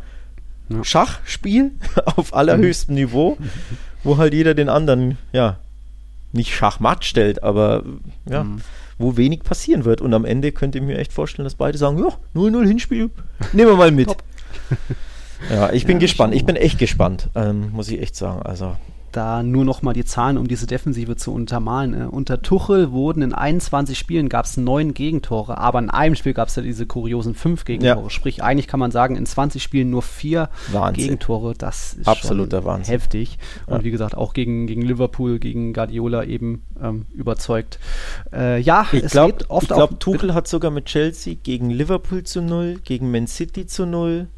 [0.69, 0.83] Ja.
[0.85, 1.71] Schachspiel
[2.17, 3.37] auf allerhöchstem Niveau,
[4.03, 5.59] wo halt jeder den anderen, ja,
[6.33, 7.85] nicht Schachmatt stellt, aber
[8.29, 8.59] ja, Mhm.
[8.99, 10.01] wo wenig passieren wird.
[10.01, 13.11] Und am Ende könnt ihr mir echt vorstellen, dass beide sagen, ja, 0-0 Hinspiel,
[13.53, 14.15] nehmen wir mal mit.
[15.51, 16.35] Ja, ich bin Ja, gespannt.
[16.35, 18.43] Ich bin echt gespannt, ähm, muss ich echt sagen.
[18.43, 18.77] Also,
[19.17, 21.95] Da nur noch mal die Zahlen, um diese Defensive zu untermalen.
[21.95, 26.35] Äh, unter Tuchel wurden in 21 Spielen gab es neun Gegentore, aber in einem Spiel
[26.35, 28.03] gab es ja diese kuriosen fünf Gegentore.
[28.05, 28.11] Ja.
[28.11, 31.05] Sprich, eigentlich kann man sagen, in 20 Spielen nur vier Wahnsinn.
[31.05, 31.55] Gegentore.
[31.57, 32.93] Das ist Absoluter schon Wahnsinn.
[32.93, 33.39] heftig.
[33.67, 33.85] Und Ja.
[33.85, 37.79] wie gesagt, auch gegen, gegen Liverpool, gegen Guardiola eben ähm, überzeugt.
[38.35, 41.71] Äh, ja, ich es glaube, geht oft glaub, auch Tuchel hat sogar mit Chelsea gegen
[41.71, 44.29] Liverpool zu 0, gegen Man City zu 0.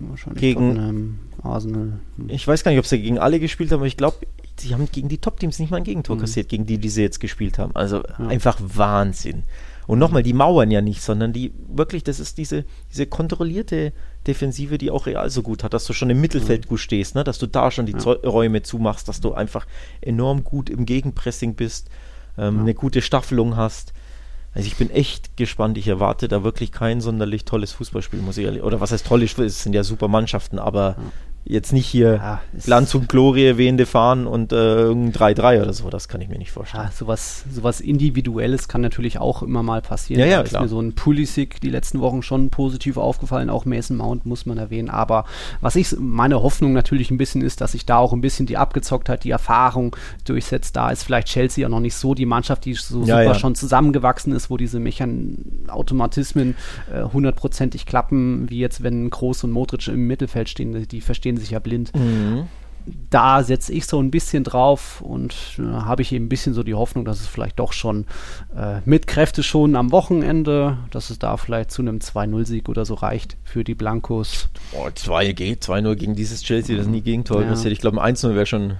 [0.00, 2.00] Wahrscheinlich gegen- Tottenham, Arsenal.
[2.16, 2.28] hm.
[2.28, 4.18] Ich weiß gar nicht, ob sie gegen alle gespielt haben, aber ich glaube,
[4.58, 6.20] sie haben gegen die Top-Teams nicht mal ein Gegentor Mhm.
[6.20, 7.74] kassiert, gegen die, die sie jetzt gespielt haben.
[7.74, 8.26] Also Ja.
[8.28, 9.42] einfach Wahnsinn.
[9.86, 13.92] Und nochmal, die mauern ja nicht, sondern die wirklich, das ist diese, diese kontrollierte
[14.26, 17.24] Defensive, die auch Real so gut hat, dass du schon im Mittelfeld gut stehst, ne?
[17.24, 17.98] dass du da schon die Ja.
[18.12, 19.66] Räume zumachst, dass du einfach
[20.02, 21.88] enorm gut im Gegenpressing bist,
[22.36, 23.94] ähm, eine gute Staffelung hast.
[24.54, 25.78] Also ich bin echt gespannt.
[25.78, 28.62] Ich erwarte da wirklich kein sonderlich tolles Fußballspiel, muss ich ehrlich.
[28.62, 29.38] Oder was heißt tolles?
[29.38, 30.96] Es sind ja super Mannschaften, aber
[31.50, 35.72] jetzt nicht hier Ja, ist- Glanz und Glorie wehende fahren und äh, irgendein 3-3 oder
[35.72, 35.88] so.
[35.88, 36.84] Das kann ich mir nicht vorstellen.
[36.84, 40.20] Ja, sowas, sowas Individuelles kann natürlich auch immer mal passieren.
[40.20, 40.62] Ja, ja, Da ist klar.
[40.62, 44.58] mir so ein Pulisic die letzten Wochen schon positiv aufgefallen, auch Mason Mount muss man
[44.58, 44.90] erwähnen.
[44.90, 45.24] Aber
[45.62, 48.58] was ich, meine Hoffnung natürlich ein bisschen ist, dass sich da auch ein bisschen die
[48.58, 50.76] Abgezocktheit, die Erfahrung durchsetzt.
[50.76, 53.34] Da ist vielleicht Chelsea ja noch nicht so die Mannschaft, die so Ja, super ja.
[53.34, 56.56] schon zusammengewachsen ist, wo diese Mechan Automatismen
[56.92, 60.86] äh, hundertprozentig klappen, wie jetzt, wenn Groß und Modric im Mittelfeld stehen.
[60.88, 62.44] Die verstehen sich ja blind Mhm.
[63.10, 66.62] da setze ich so ein bisschen drauf und äh, habe ich eben ein bisschen so
[66.62, 68.06] die Hoffnung, dass es vielleicht doch schon
[68.56, 72.94] äh, mit Kräfte schon am Wochenende, dass es da vielleicht zu einem 2-0-Sieg oder so
[72.94, 74.48] reicht für die Blancos.
[74.72, 77.48] Oh, 2 ge- 2-0 gegen dieses Chelsea, das nie Gegentor Ja.
[77.48, 77.72] kassiert.
[77.72, 78.74] Ich glaube, ein 1-0 wäre schon,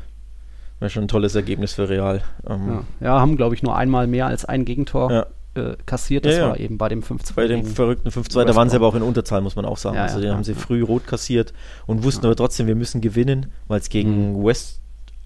[0.81, 2.23] wär schon ein tolles Ergebnis für Real.
[2.49, 5.27] Ähm, Ja, ja haben, glaube ich, nur einmal mehr als ein Gegentor Ja.
[5.59, 6.25] Äh, kassiert.
[6.25, 7.35] Das Ja, war eben bei dem 5-2.
[7.35, 9.99] Bei dem verrückten 5-2, da waren sie aber auch in Unterzahl, muss man auch sagen.
[9.99, 11.53] Also, ja, haben sie früh rot kassiert
[11.87, 14.81] und wussten aber trotzdem, wir müssen gewinnen, weil es gegen West,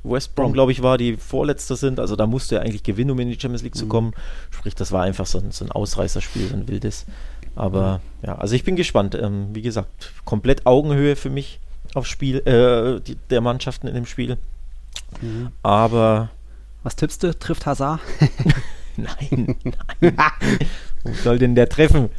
[0.05, 2.01] West Brom, glaube ich, war, die Vorletzter sind.
[2.01, 4.13] Also da musste er eigentlich gewinnen, um in die Champions League zu kommen.
[4.51, 7.07] Sprich, das war einfach so ein, so ein Ausreißerspiel, so ein wildes.
[7.55, 9.15] Aber ja, also ich bin gespannt.
[9.15, 11.61] Ähm, wie gesagt, komplett Augenhöhe für mich
[11.95, 14.39] aufs Spiel, äh, die, der Mannschaften in dem Spiel.
[15.21, 15.49] Mhm.
[15.63, 16.31] Aber
[16.83, 17.39] Was tippst du?
[17.39, 18.01] Trifft Hazard?
[18.97, 19.57] Nein,
[20.01, 20.17] nein.
[21.05, 22.11] Wo soll denn der treffen?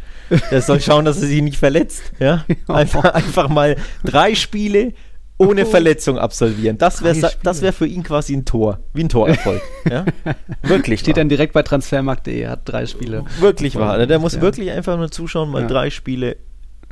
[0.51, 2.11] Der soll schauen, dass er sich nicht verletzt.
[2.19, 2.45] Ja?
[2.67, 4.93] Einfach, einfach mal drei Spiele
[5.37, 6.77] ohne Verletzung absolvieren.
[6.77, 8.79] Das wäre das wär für ihn quasi ein Tor.
[8.93, 9.61] Wie ein Torerfolg.
[9.89, 10.05] ja?
[10.63, 10.99] Wirklich.
[11.01, 11.21] Steht wahr.
[11.21, 13.25] dann direkt bei transfermarkt.de, hat drei Spiele.
[13.39, 14.05] Wirklich wahr.
[14.05, 14.41] Der muss Ja.
[14.41, 15.67] wirklich einfach nur zuschauen, mal Ja.
[15.67, 16.37] drei Spiele,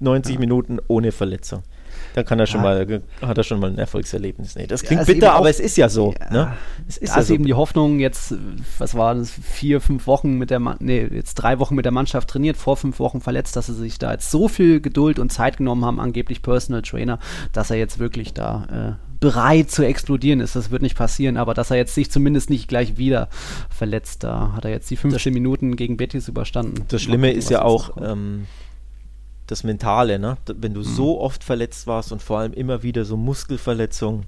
[0.02, 1.64] 90 Minuten ohne Verletzung.
[2.14, 2.86] Dann kann er schon Ja.
[2.86, 4.56] mal, hat er schon mal ein Erfolgserlebnis.
[4.56, 6.14] Nee, das Ja, klingt eben bitter, aber es ist ja so.
[6.20, 6.32] Ja.
[6.32, 6.54] Ne?
[6.88, 7.34] Es ist da ja ist so.
[7.34, 8.34] eben die Hoffnung, jetzt,
[8.78, 11.92] was war das, vier, fünf Wochen mit der Ma nee, jetzt drei Wochen mit der
[11.92, 15.32] Mannschaft trainiert, vor fünf Wochen verletzt, dass sie sich da jetzt so viel Geduld und
[15.32, 17.20] Zeit genommen haben, angeblich Personal Trainer,
[17.54, 20.56] dass er jetzt wirklich da äh, bereit zu explodieren ist.
[20.56, 23.30] Das wird nicht passieren, aber dass er jetzt sich zumindest nicht gleich wieder
[23.70, 26.86] verletzt, da hat er jetzt die 15 Minuten gegen Betis überstanden.
[26.88, 28.48] Das Schlimme ist ja auch ähm,
[29.52, 30.38] das Mentale, ne?
[30.48, 30.76] Wenn Mhm.
[30.76, 34.26] du so oft verletzt warst und vor allem immer wieder so Muskelverletzungen.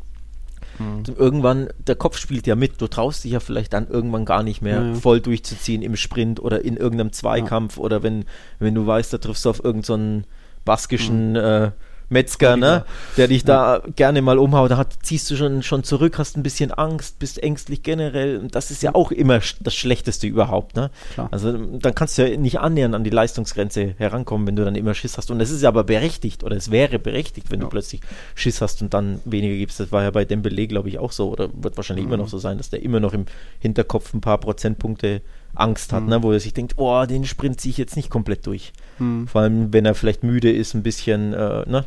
[0.79, 1.03] Mhm.
[1.17, 2.81] Irgendwann, der Kopf spielt ja mit.
[2.81, 4.93] Du traust dich ja vielleicht dann irgendwann gar nicht mehr Ja, ja.
[4.95, 8.25] voll durchzuziehen im Sprint oder in irgendeinem Zweikampf oder wenn,
[8.59, 10.27] wenn du weißt, da triffst du auf irgendeinen so
[10.65, 11.71] baskischen äh,
[12.13, 12.85] Metzger, ne?
[13.17, 16.43] Der dich da gerne mal umhaut, da hat, ziehst du schon, schon zurück, hast ein
[16.43, 18.37] bisschen Angst, bist ängstlich generell.
[18.37, 20.75] Und das ist ja auch immer das Schlechteste überhaupt.
[20.77, 20.89] Ne?
[21.13, 21.27] Klar.
[21.31, 24.93] Also dann kannst du ja nicht annähernd an die Leistungsgrenze herankommen, wenn du dann immer
[24.93, 25.29] Schiss hast.
[25.31, 27.65] Und es ist aber berechtigt oder es wäre berechtigt, wenn Ja.
[27.65, 27.99] du plötzlich
[28.35, 29.79] Schiss hast und dann weniger gibst.
[29.79, 32.37] Das war ja bei Dembele, glaube ich, auch so oder wird wahrscheinlich immer noch so
[32.37, 33.25] sein, dass der immer noch im
[33.59, 35.21] Hinterkopf ein paar Prozentpunkte
[35.55, 36.23] Angst hat, ne?
[36.23, 38.73] wo er sich denkt, oh, den Sprint ziehe ich jetzt nicht komplett durch.
[38.99, 39.27] Mhm.
[39.27, 41.85] Vor allem, wenn er vielleicht müde ist, ein bisschen, äh, ne?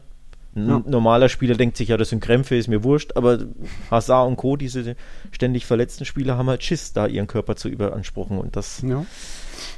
[0.56, 0.82] Ein Ja.
[0.86, 3.38] normaler Spieler denkt sich, ja, das sind Krämpfe, ist mir wurscht, aber
[3.90, 4.96] Hazard und Co., diese
[5.30, 9.04] ständig verletzten Spieler, haben halt Schiss, da ihren Körper zu überanspruchen und das Ja,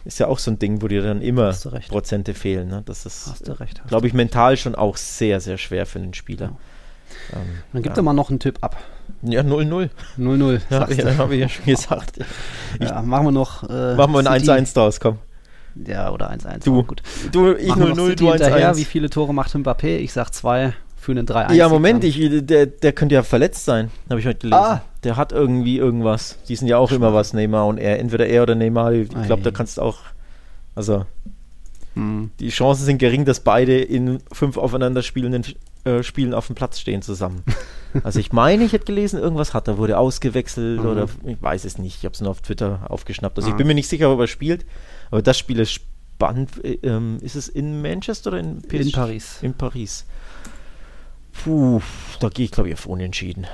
[0.04, 1.52] ist ja auch so ein Ding, wo dir dann immer.
[1.88, 2.68] Prozente fehlen.
[2.68, 2.82] Ne?
[2.86, 3.42] Das ist,
[3.88, 6.52] glaube ich, mental schon auch sehr, sehr schwer für einen Spieler.
[7.32, 7.38] Ähm,
[7.72, 8.02] Dann gib ja.
[8.02, 8.76] mal noch einen Tipp ab.
[9.22, 9.88] Ja, 0-0.
[10.18, 10.60] 0-0.
[10.70, 12.18] Ja, ja, habe ich ja schon gesagt.
[12.80, 13.62] Ja, machen wir noch.
[13.68, 14.50] Äh, Machen wir ein City.
[14.52, 15.18] 1-1 draus, komm.
[15.86, 16.64] Ja, oder 1-1.
[16.64, 17.02] Du, gut.
[17.32, 18.76] du ich Machen wir noch 0-0, City du hinterher.
[18.76, 18.86] Wie 1-1.
[18.86, 19.98] viele Tore macht Mbappé?
[19.98, 21.54] Ich sag zwei für einen 3-1.
[21.54, 24.62] Ja, Moment, ich, der, der könnte ja verletzt sein, habe ich heute gelesen.
[24.62, 24.82] Ah.
[25.04, 26.38] Der hat irgendwie irgendwas.
[26.48, 28.00] Die sind ja auch immer was, Neymar und er.
[28.00, 28.92] Entweder er oder Neymar.
[28.92, 29.98] Ich glaube, da kannst du auch.
[30.74, 31.06] Also,
[31.98, 32.30] Hm.
[32.40, 35.44] die Chancen sind gering, dass beide in fünf aufeinander spielenden
[35.84, 37.42] äh, Spielen auf dem Platz stehen zusammen.
[38.04, 40.86] Also ich meine, ich hätte gelesen, irgendwas hat er, wurde ausgewechselt Mhm.
[40.86, 41.96] oder ich weiß es nicht.
[41.96, 43.38] Ich habe es nur auf Twitter aufgeschnappt.
[43.38, 43.56] Also ich Ah.
[43.56, 44.66] bin mir nicht sicher, ob er spielt,
[45.10, 46.62] aber das Spiel ist spannend.
[46.62, 49.38] Äh, Ähm, ist es in Manchester oder in In Paris.
[49.40, 50.04] In Paris.
[51.32, 51.80] Puh,
[52.20, 53.46] da gehe ich glaube ich auf Unentschieden.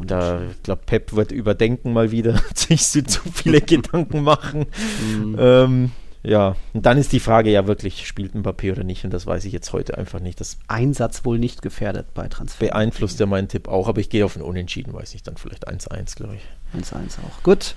[0.00, 4.66] Da, ich glaube, Pep wird überdenken mal wieder, sich zu viele Gedanken machen.
[5.12, 5.36] Hm.
[5.38, 5.90] Ähm,
[6.22, 9.04] ja, und dann ist die Frage ja wirklich, spielt Mbappé oder nicht?
[9.04, 10.40] Und das weiß ich jetzt heute einfach nicht.
[10.40, 12.66] Das Einsatz wohl nicht gefährdet bei Transfer.
[12.66, 15.68] beeinflusst ja meinen Tipp auch, aber ich gehe auf ein Unentschieden, weiß ich dann vielleicht
[15.68, 16.42] 1-1, glaube ich.
[16.78, 17.42] 1-1 auch.
[17.42, 17.74] Gut.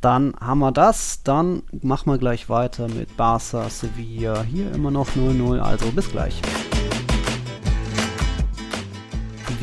[0.00, 1.22] Dann haben wir das.
[1.22, 4.42] Dann machen wir gleich weiter mit Barca, Sevilla.
[4.42, 5.60] Hier immer noch 0-0.
[5.60, 6.34] Also bis gleich.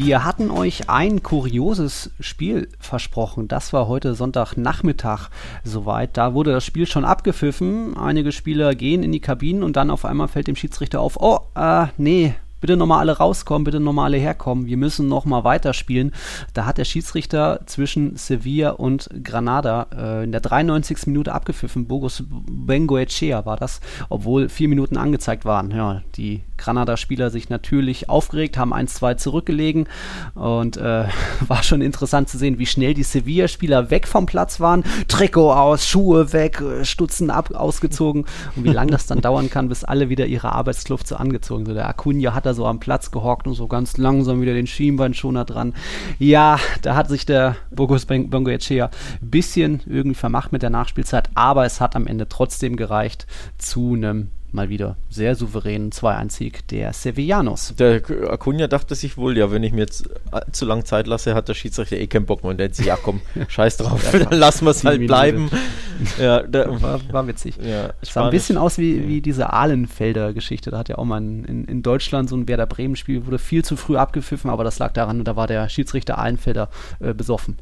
[0.02, 3.50] Wir hatten euch ein kurioses Spiel versprochen.
[3.50, 5.28] Das war heute Sonntagnachmittag
[5.66, 6.16] soweit.
[6.16, 7.98] Da wurde das Spiel schon abgepfiffen.
[7.98, 11.40] Einige Spieler gehen in die Kabinen und dann auf einmal fällt dem Schiedsrichter auf, oh,
[11.54, 16.14] äh, nee, bitte nochmal alle rauskommen, bitte nochmal alle herkommen, wir müssen nochmal weiterspielen.
[16.54, 21.08] Da hat der Schiedsrichter zwischen Sevilla und Granada äh, in der 93.
[21.08, 21.88] Minute abgepfiffen.
[21.88, 25.72] Bogos Bengoechea war das, obwohl vier Minuten angezeigt waren.
[25.72, 29.88] Ja, die Granada-Spieler sich natürlich aufgeregt, haben 1-2 zurückgelegen
[30.36, 31.06] und äh,
[31.48, 34.84] war schon interessant zu sehen, wie schnell die Sevilla-Spieler weg vom Platz waren.
[35.08, 39.84] Trikot aus, Schuhe weg, Stutzen ab, ausgezogen und wie lange das dann dauern kann, bis
[39.84, 41.76] alle wieder ihre Arbeitskluft so angezogen sind.
[41.76, 45.46] Der Acuna hat da so am Platz gehockt und so ganz langsam wieder den Schienbeinschoner
[45.46, 45.74] dran.
[46.20, 48.90] Ja, da hat sich der Bogos Bongoechea
[49.22, 53.94] ein bisschen irgendwie vermacht mit der Nachspielzeit, aber es hat am Ende trotzdem gereicht zu
[53.94, 57.74] einem mal wieder sehr souveränen 2-1-Sieg der Sevillanos.
[57.78, 61.36] Der Acuna dachte sich wohl, ja, wenn ich mir jetzt äh, zu lange Zeit lasse,
[61.36, 62.52] hat der Schiedsrichter eh keinen Bock mehr.
[62.52, 65.50] Und der hat sich, ja komm, scheiß drauf, dann lassen wir es halt bleiben.
[66.20, 67.56] ja, der, war, war, witzig.
[67.62, 70.72] Ja, es sah ein bisschen aus wie, wie diese Ahlenfelder Geschichte.
[70.72, 73.76] Da hat ja auch mal in, in Deutschland so ein Werder Bremen-Spiel, wurde viel zu
[73.76, 77.58] früh abgepfiffen, aber das lag daran, da war der Schiedsrichter Ahlenfelder äh, besoffen.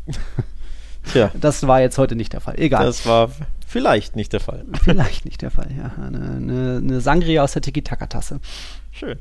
[1.12, 1.32] Tja.
[1.40, 2.56] Das war jetzt heute nicht der Fall.
[2.58, 2.86] Egal.
[2.86, 3.30] Das war
[3.68, 4.66] vielleicht nicht der Fall.
[4.84, 5.92] Vielleicht nicht der Fall, ja.
[6.02, 8.40] Eine, eine, eine Sangria aus der Tiki-Taka-Tasse.
[8.92, 9.20] Schön.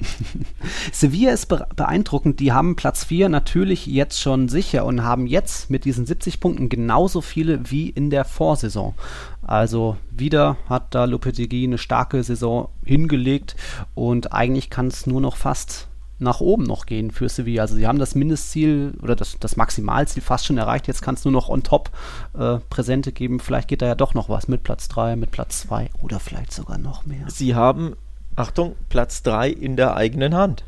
[0.92, 2.40] Sevilla ist beeindruckend.
[2.40, 6.68] Die haben Platz 4 natürlich jetzt schon sicher und haben jetzt mit diesen 70 Punkten
[6.68, 8.94] genauso viele wie in der Vorsaison.
[9.42, 13.56] Also wieder hat da Lopetegui eine starke Saison hingelegt
[13.94, 15.88] und eigentlich kann es nur noch fast
[16.22, 17.62] nach oben noch gehen für Sevilla.
[17.62, 20.86] Also sie haben das Mindestziel oder das, das Maximalziel fast schon erreicht.
[20.86, 21.90] Jetzt kann es nur noch on top
[22.38, 23.40] äh, Präsente geben.
[23.40, 26.52] Vielleicht geht da ja doch noch was mit Platz 3, mit Platz 2 oder vielleicht
[26.52, 27.24] sogar noch mehr.
[27.28, 27.94] Sie haben,
[28.36, 30.64] Achtung, Platz 3 in der eigenen Hand.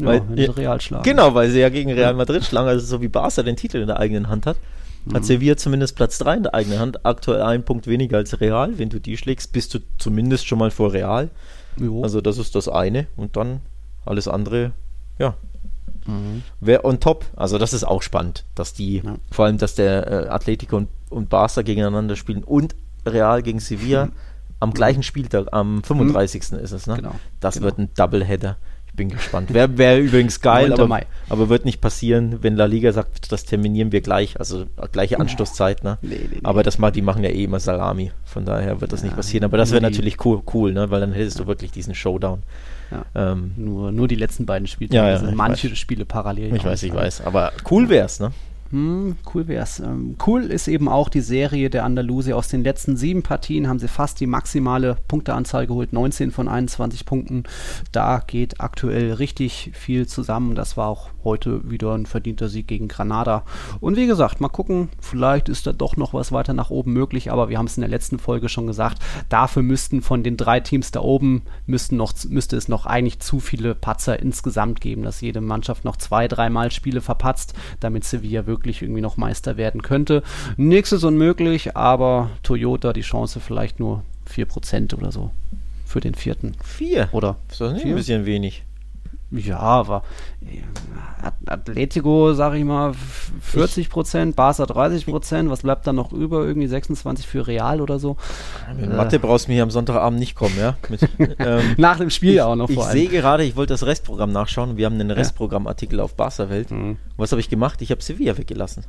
[0.00, 1.04] Ja, weil, wenn sie Real schlagen.
[1.04, 3.88] Genau, weil sie ja gegen Real Madrid schlagen, also so wie Barca den Titel in
[3.88, 4.56] der eigenen Hand hat.
[5.12, 5.26] Hat mhm.
[5.26, 7.06] Sevilla zumindest Platz 3 in der eigenen Hand.
[7.06, 8.78] Aktuell ein Punkt weniger als Real.
[8.78, 11.30] Wenn du die schlägst, bist du zumindest schon mal vor Real.
[11.76, 12.02] Jo.
[12.02, 13.06] Also das ist das eine.
[13.16, 13.60] Und dann
[14.08, 14.72] alles andere,
[15.18, 15.34] ja.
[16.06, 16.42] Mhm.
[16.60, 19.16] Wer on top, also das ist auch spannend, dass die, ja.
[19.30, 22.74] vor allem, dass der äh, Atletico und, und Barca gegeneinander spielen und
[23.06, 24.12] Real gegen Sevilla mhm.
[24.60, 26.52] am gleichen Spieltag, am 35.
[26.52, 26.58] Mhm.
[26.58, 26.96] ist es, ne?
[26.96, 27.14] Genau.
[27.40, 27.66] Das genau.
[27.66, 28.56] wird ein Doubleheader.
[28.98, 29.54] Ich bin gespannt.
[29.54, 33.92] Wäre wär übrigens geil, aber, aber, wird nicht passieren, wenn La Liga sagt, das terminieren
[33.92, 35.98] wir gleich, also gleiche Anstoßzeit, ne?
[36.02, 36.40] Nee, nee, nee.
[36.42, 39.14] Aber das mal, die machen ja eh immer Salami, von daher wird das ja, nicht
[39.14, 39.44] passieren.
[39.44, 40.90] Aber das wäre natürlich cool, cool, ne?
[40.90, 42.42] Weil dann hättest du wirklich diesen Showdown.
[42.90, 43.04] Ja.
[43.32, 44.92] Ähm, nur, nur die letzten beiden Spiele.
[44.92, 45.78] Ja, ja, manche weiß.
[45.78, 46.56] Spiele parallel.
[46.56, 47.20] Ich weiß, ich weiß.
[47.20, 48.32] Aber cool wär's, ne?
[48.70, 49.80] Hm, cool wär's.
[49.80, 52.36] Ähm, cool ist eben auch die Serie der Andalusier.
[52.36, 57.06] Aus den letzten sieben Partien haben sie fast die maximale Punkteanzahl geholt, 19 von 21
[57.06, 57.44] Punkten.
[57.92, 60.54] Da geht aktuell richtig viel zusammen.
[60.54, 63.44] Das war auch heute wieder ein verdienter Sieg gegen Granada.
[63.80, 67.30] Und wie gesagt, mal gucken, vielleicht ist da doch noch was weiter nach oben möglich,
[67.30, 70.60] aber wir haben es in der letzten Folge schon gesagt, dafür müssten von den drei
[70.60, 75.20] Teams da oben müssten noch, müsste es noch eigentlich zu viele Patzer insgesamt geben, dass
[75.20, 80.22] jede Mannschaft noch zwei, dreimal Spiele verpatzt, damit Sevilla wirklich irgendwie noch Meister werden könnte.
[80.56, 84.02] Nichts ist unmöglich, aber Toyota die Chance vielleicht nur
[84.34, 85.30] 4% oder so
[85.84, 86.52] für den vierten.
[86.62, 87.08] Vier?
[87.12, 87.36] Oder?
[87.50, 87.92] Ist das nicht vier?
[87.92, 88.64] ein bisschen wenig?
[89.30, 90.02] Ja, aber
[91.46, 92.94] Atletico, sag ich mal,
[93.42, 96.44] 40 Prozent, Barca 30 Prozent, was bleibt dann noch über?
[96.44, 98.16] Irgendwie 26 für Real oder so?
[98.74, 100.76] Mit äh, Mathe brauchst du mir hier am Sonntagabend nicht kommen, ja?
[100.88, 101.00] Mit,
[101.38, 104.76] ähm, Nach dem Spiel ich, auch noch Ich sehe gerade, ich wollte das Restprogramm nachschauen.
[104.76, 106.70] Wir haben einen Restprogrammartikel auf Barca Welt.
[106.70, 106.96] Mhm.
[107.16, 107.82] Was habe ich gemacht?
[107.82, 108.84] Ich habe Sevilla weggelassen.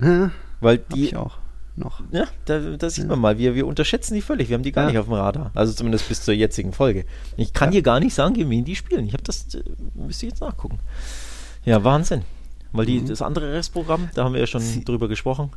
[0.00, 1.38] Ja, Weil die, ich auch
[1.78, 2.02] noch.
[2.10, 3.10] Ja, da, da sieht ja.
[3.10, 4.48] man mal, wir, wir unterschätzen die völlig.
[4.48, 4.90] Wir haben die gar ja.
[4.90, 5.50] nicht auf dem Radar.
[5.54, 7.04] Also zumindest bis zur jetzigen Folge.
[7.36, 7.80] Ich kann ja.
[7.80, 9.06] dir gar nicht sagen, gegen wen die spielen.
[9.06, 9.62] Ich habe das, äh,
[9.94, 10.80] müsste ich jetzt nachgucken.
[11.64, 12.22] Ja, Wahnsinn.
[12.72, 13.06] Weil die, mhm.
[13.06, 15.50] das andere Restprogramm, da haben wir ja schon Sie drüber gesprochen.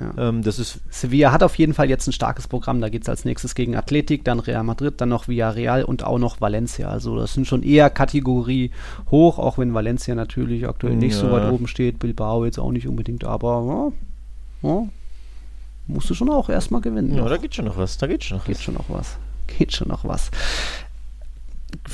[0.00, 0.28] Ja.
[0.28, 2.80] Ähm, das ist Sevilla hat auf jeden Fall jetzt ein starkes Programm.
[2.80, 6.18] Da geht es als nächstes gegen Athletik, dann Real Madrid, dann noch Villarreal und auch
[6.18, 6.88] noch Valencia.
[6.88, 8.70] Also das sind schon eher Kategorie
[9.10, 11.20] hoch, auch wenn Valencia natürlich aktuell nicht ja.
[11.20, 11.98] so weit oben steht.
[11.98, 13.92] Bilbao jetzt auch nicht unbedingt, aber
[14.62, 14.88] ja,
[15.86, 17.14] musst du schon auch erstmal gewinnen.
[17.14, 17.28] Ja, noch.
[17.28, 17.98] da geht schon noch was.
[17.98, 18.62] Da geht schon noch geht was.
[18.62, 19.18] Schon noch was.
[19.46, 20.30] Geht schon noch was.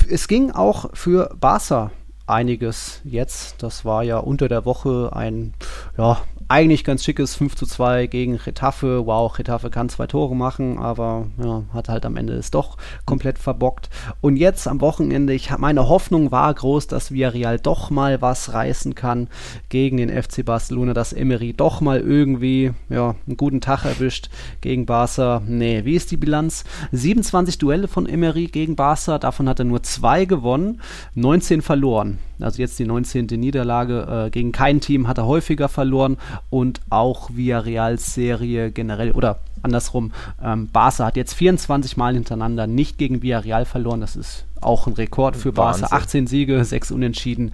[0.09, 1.91] Es ging auch für Barca
[2.27, 3.63] einiges jetzt.
[3.63, 5.53] Das war ja unter der Woche ein
[5.97, 9.05] ja, eigentlich ganz schickes 5 zu 2 gegen Retafe.
[9.05, 13.37] Wow, Retafe kann zwei Tore machen, aber ja, hat halt am Ende es doch komplett
[13.37, 13.89] verbockt.
[14.19, 18.95] Und jetzt am Wochenende, ich meine Hoffnung war groß, dass Villarreal doch mal was reißen
[18.95, 19.27] kann
[19.69, 24.29] gegen den FC Barcelona, dass Emery doch mal irgendwie ja, einen guten Tag erwischt
[24.61, 25.43] gegen Barca.
[25.45, 26.63] Nee, wie ist die Bilanz?
[26.91, 30.81] 27 Duelle von Emery gegen Barca, davon hat er nur zwei gewonnen,
[31.13, 32.17] 19 verloren.
[32.41, 33.25] Also jetzt die 19.
[33.25, 36.17] Niederlage äh, gegen kein Team hat er häufiger verloren
[36.49, 40.11] und auch Villarreals Serie generell oder andersrum.
[40.41, 44.01] Ähm, Barca hat jetzt 24 Mal hintereinander nicht gegen Villarreal verloren.
[44.01, 45.87] Das ist auch ein Rekord für Barca.
[45.91, 47.51] 18 Siege, 6 Unentschieden.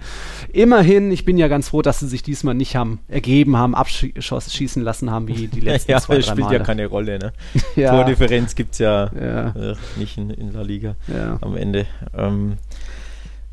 [0.52, 4.82] Immerhin, ich bin ja ganz froh, dass sie sich diesmal nicht haben ergeben haben, abschießen
[4.82, 6.58] lassen haben, wie die letzten ja, zwei, das drei spielt Male.
[6.58, 7.18] ja keine Rolle.
[7.18, 7.32] Ne?
[7.76, 7.90] Ja.
[7.90, 9.48] Tordifferenz gibt es ja, Ja.
[9.48, 11.38] Äh, nicht in, in La Liga Ja.
[11.42, 11.86] am Ende.
[12.16, 12.56] Ähm,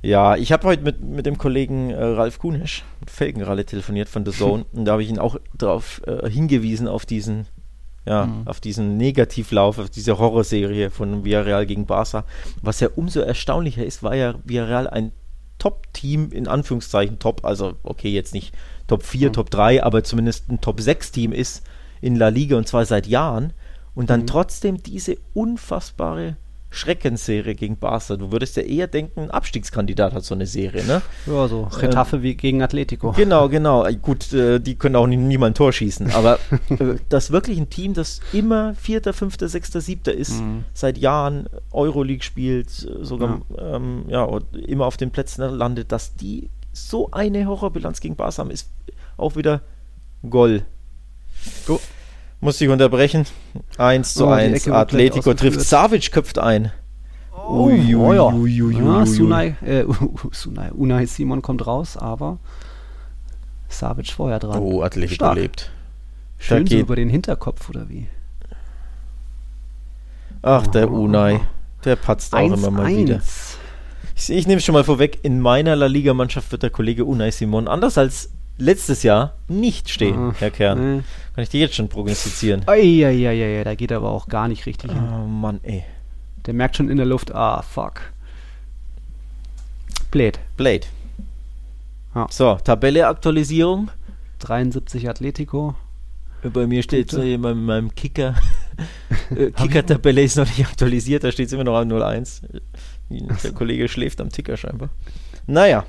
[0.04, 4.32] ja, ich habe heute mit, mit dem Kollegen äh, Ralf Kunesch, Felgenralle, telefoniert von The
[4.32, 7.48] Zone und da habe ich ihn auch darauf äh, hingewiesen, auf diesen,
[8.06, 8.48] ja, Mhm.
[8.48, 12.26] auf diesen Negativlauf, auf diese Horrorserie von Villarreal gegen Barca.
[12.62, 15.14] Was ja umso erstaunlicher ist, war ja Villarreal ein
[15.58, 18.54] Top-Team, in Anführungszeichen Top, also okay, jetzt nicht
[18.88, 19.34] Top 4, Mhm.
[19.34, 21.64] Top 3, aber zumindest ein Top 6-Team ist
[22.02, 23.54] in La Liga und zwar seit Jahren
[23.96, 24.28] und dann Mhm.
[24.28, 26.36] trotzdem diese unfassbare
[26.74, 28.16] Schreckensserie gegen Barca.
[28.18, 31.02] Du würdest ja eher denken, ein Abstiegskandidat hat so eine Serie, ne?
[31.28, 33.12] Ja, so Retafe wie gegen Atletico.
[33.12, 33.86] Genau, genau.
[33.86, 37.60] Äh, Gut, äh, die können auch nie, niemand ein Tor schießen, aber äh, das wirklich
[37.60, 40.66] ein Team, das immer Vierter, Fünfter, Sechster, Siebter ist, Mhm.
[40.74, 44.28] seit Jahren Euroleague spielt, äh, sogar ähm, ja,
[44.66, 48.68] immer auf den Plätzen landet, dass die so eine Horrorbilanz gegen Barca haben, ist
[49.16, 49.62] auch wieder
[50.28, 50.64] Goal.
[51.68, 51.80] Oh.
[52.44, 53.26] Muss ich unterbrechen.
[53.78, 54.68] 1 zu Oh, 1.
[54.68, 55.62] Atletico trifft.
[55.62, 56.72] Savic köpft ein.
[57.36, 58.24] Oh, Ui, ui, oh ja.
[58.34, 59.06] ui, ja.
[59.06, 59.86] Sunai, äh,
[60.32, 62.38] Sunai, Unai Simon kommt raus, aber
[63.70, 64.60] Savic vorher dran.
[64.62, 65.36] Oh, Atletico Stark.
[65.38, 65.72] lebt.
[66.38, 68.08] Schön so über den Hinterkopf, oder wie?
[70.42, 71.04] Ach, der Oh.
[71.04, 71.40] Unai.
[71.86, 73.18] Der patzt auch immer mal wieder.
[73.18, 73.56] 1-1.
[74.16, 77.32] Ich, ich nehme es schon mal vorweg, in meiner La Liga-Mannschaft wird der Kollege Unai
[77.32, 80.98] Simon anders als letztes Jahr nicht stehen, Ah, Herr Kern.
[80.98, 81.04] Nee.
[81.36, 82.64] Kann ich dir jetzt schon prognostizieren?
[82.68, 85.02] Eieieiei, da geht er aber auch gar nicht richtig hin.
[85.02, 85.84] Oh Mann, ey.
[86.46, 88.02] Der merkt schon in der Luft, ah, fuck.
[90.12, 90.40] Blöd.
[90.58, 90.86] Blade.
[92.14, 92.28] Ja.
[92.30, 93.90] So, Tabelle-Aktualisierung.
[94.40, 95.76] 73 Atletico.
[96.44, 97.34] Bei mir steht so Punkte.
[97.34, 98.36] in meinem, meinem Kicker.
[99.36, 102.42] äh, Kicker-Tabelle ist noch nicht aktualisiert, da steht es immer noch an 01.
[103.10, 104.90] Der Kollege schläft am Ticker scheinbar.
[105.48, 105.86] Naja,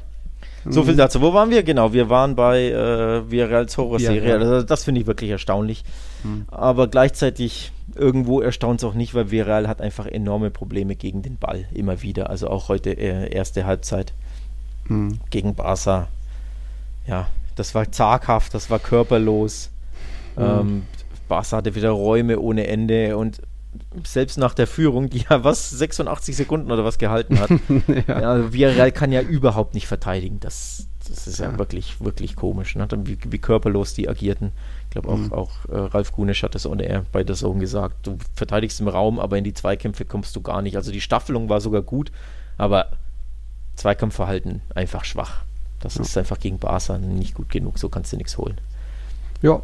[0.68, 0.86] so Mhm.
[0.86, 1.20] viel dazu.
[1.20, 1.62] Wo waren wir?
[1.62, 4.22] Genau, wir waren bei äh, Villarreals Horrorserie.
[4.22, 4.42] Villarreal.
[4.54, 5.84] Also, das finde ich wirklich erstaunlich.
[6.22, 6.46] Mhm.
[6.50, 11.36] Aber gleichzeitig irgendwo erstaunt es auch nicht, weil Villarreal hat einfach enorme Probleme gegen den
[11.36, 11.66] Ball.
[11.74, 12.30] Immer wieder.
[12.30, 14.12] Also auch heute äh, erste Halbzeit
[14.88, 15.18] Mhm.
[15.30, 16.08] gegen Barca.
[17.06, 19.70] Ja, das war zaghaft, das war körperlos.
[20.36, 20.42] Mhm.
[20.42, 20.82] Ähm,
[21.28, 23.40] Barca hatte wieder Räume ohne Ende und
[24.04, 27.50] selbst nach der Führung, die ja was 86 Sekunden oder was gehalten hat,
[28.08, 28.20] ja.
[28.20, 30.40] ja, Villarreal kann ja überhaupt nicht verteidigen.
[30.40, 31.58] Das, das ist ja, Ja.
[31.58, 32.86] wirklich, wirklich komisch, ne?
[33.04, 34.52] wie, wie körperlos die agierten.
[34.84, 35.32] Ich glaube auch, Mhm.
[35.32, 38.06] auch äh, Ralf Gunisch hat das ohne er bei der Zone gesagt.
[38.06, 40.76] Du verteidigst im Raum, aber in die Zweikämpfe kommst du gar nicht.
[40.76, 42.10] Also die Staffelung war sogar gut,
[42.58, 42.90] aber
[43.76, 45.42] Zweikampfverhalten einfach schwach.
[45.80, 46.02] Das Ja.
[46.02, 48.58] ist einfach gegen Barca nicht gut genug, so kannst du nichts holen.
[49.42, 49.60] Ja.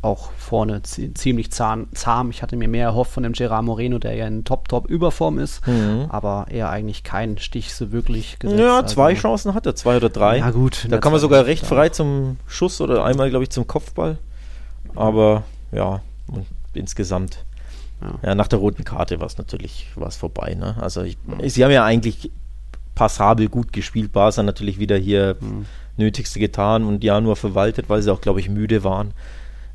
[0.00, 2.30] Auch vorne zie- ziemlich zahm, zahm.
[2.30, 5.60] Ich hatte mir mehr erhofft von dem Gerard Moreno, der ja in Top-Top-Überform ist,
[6.08, 8.60] aber er eigentlich keinen Stich so wirklich gesetzt.
[8.60, 10.38] Ja, zwei Also- Chancen hat er, zwei oder drei.
[10.38, 10.86] Ja, gut.
[10.88, 14.18] Da kann man zweiten sogar recht frei zum Schuss oder einmal, glaube ich, zum Kopfball.
[14.94, 17.44] Aber ja, und insgesamt,
[18.00, 18.28] Ja.
[18.30, 20.54] ja, nach der roten Karte war es natürlich war's vorbei.
[20.54, 20.76] Ne?
[20.80, 22.30] Also ich, sie haben ja eigentlich
[22.94, 24.12] passabel gut gespielt.
[24.12, 25.66] Barca natürlich wieder hier Mhm.
[25.96, 29.12] Nötigste getan und ja nur verwaltet, weil sie auch, glaube ich, müde waren.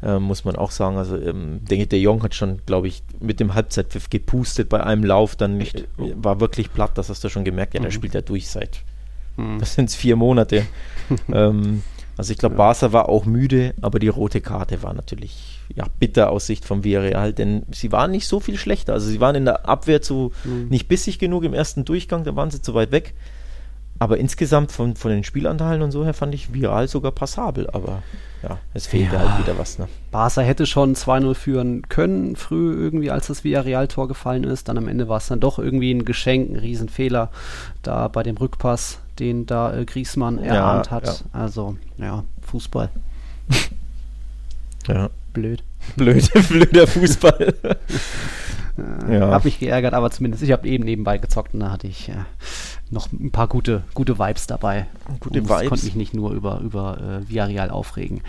[0.06, 0.98] Ähm, muss man auch sagen.
[0.98, 5.04] Also ähm, der, der Jong hat schon, glaube ich, mit dem Halbzeitpfiff gepustet bei einem
[5.04, 5.36] Lauf.
[5.36, 5.88] Dann Echt?
[5.98, 7.74] War wirklich platt, das hast du schon gemerkt.
[7.74, 7.94] Ja, der Mhm.
[7.94, 8.82] spielt ja durch seit
[9.38, 9.60] Mhm.
[9.60, 10.66] das sind vier Monate.
[11.34, 11.84] ähm,
[12.18, 12.58] also ich glaube, Ja.
[12.58, 16.84] Barca war auch müde, aber die rote Karte war natürlich ja, bitter aus Sicht vom
[16.84, 18.94] Villarreal, denn sie waren nicht so viel schlechter.
[18.94, 20.68] Also sie waren in der Abwehr zu Mhm.
[20.70, 23.14] nicht bissig genug im ersten Durchgang, da waren sie zu weit weg.
[24.04, 27.70] Aber insgesamt von, von den Spielanteilen und so her fand ich Viral sogar passabel.
[27.72, 28.04] Aber
[28.42, 29.20] ja, es fehlte Ja.
[29.22, 29.80] halt wieder was.
[29.80, 29.88] Ne?
[30.12, 34.68] Barca hätte schon 2-0 führen können, früh irgendwie, als das Villarreal-Tor gefallen ist.
[34.68, 37.32] Dann am Ende war es dann doch irgendwie ein Geschenk, ein Riesenfehler
[37.82, 41.06] da bei dem Rückpass, den da äh, Griezmann Ja, erahnt hat.
[41.06, 41.14] ja.
[41.32, 42.90] Also, ja, Fußball.
[44.90, 45.10] Ja.
[45.32, 45.64] Blöd.
[45.96, 47.54] Blöd, blöder Fußball.
[48.78, 49.32] Äh, Ja.
[49.32, 52.14] Hab mich geärgert, aber zumindest, ich habe eben nebenbei gezockt und da hatte ich äh,
[52.90, 54.88] noch ein paar gute, gute Vibes dabei.
[55.20, 55.70] Gute und Vibes.
[55.70, 58.22] konnte mich nicht nur über, über äh, Villarreal aufregen.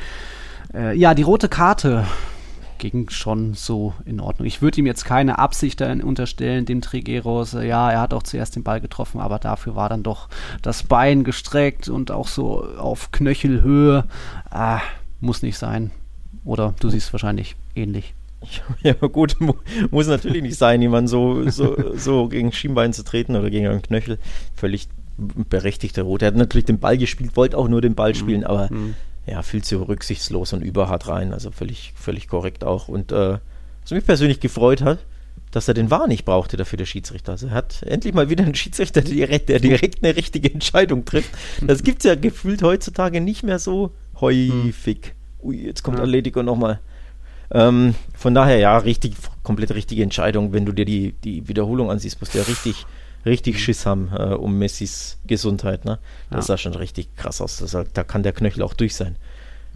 [0.74, 2.06] Äh, ja, die rote Karte
[2.78, 4.46] ging schon so in Ordnung.
[4.46, 7.54] Ich würde ihm jetzt keine Absicht darin unterstellen, dem Trigueros.
[7.54, 10.28] Äh, ja, er hat auch zuerst den Ball getroffen, aber dafür war dann doch
[10.62, 14.04] das Bein gestreckt und auch so auf Knöchelhöhe.
[14.50, 14.80] Ah,
[15.20, 15.90] muss nicht sein.
[16.44, 18.12] Oder du siehst wahrscheinlich ähnlich.
[18.82, 19.54] Ja, gut, mu
[19.90, 23.82] muss natürlich nicht sein, jemanden so, so, so gegen Schienbein zu treten oder gegen einen
[23.82, 24.18] Knöchel.
[24.54, 26.22] Völlig berechtigter Rot.
[26.22, 28.94] Er hat natürlich den Ball gespielt, wollte auch nur den Ball spielen, aber Mhm.
[29.26, 31.32] ja, viel zu rücksichtslos und überhart rein.
[31.32, 32.88] Also völlig, völlig korrekt auch.
[32.88, 33.38] Und äh,
[33.82, 34.98] was mich persönlich gefreut hat,
[35.52, 37.32] dass er den War nicht brauchte dafür, der Schiedsrichter.
[37.32, 41.04] Also er hat endlich mal wieder einen Schiedsrichter, der direkt, der direkt eine richtige Entscheidung
[41.04, 41.30] trifft.
[41.64, 45.14] Das gibt es ja gefühlt heutzutage nicht mehr so häufig.
[45.42, 46.02] Ui, jetzt kommt ja.
[46.04, 46.80] Atletico nochmal.
[47.50, 50.52] Ähm, von daher, ja, richtig, komplett richtige Entscheidung.
[50.52, 52.86] Wenn du dir die, die Wiederholung ansiehst, musst du ja richtig,
[53.26, 55.84] richtig Schiss haben äh, um Messis Gesundheit.
[55.84, 55.98] Ne?
[56.30, 56.54] Das ja.
[56.54, 57.58] sah schon richtig krass aus.
[57.58, 59.16] Das, da kann der Knöchel auch durch sein.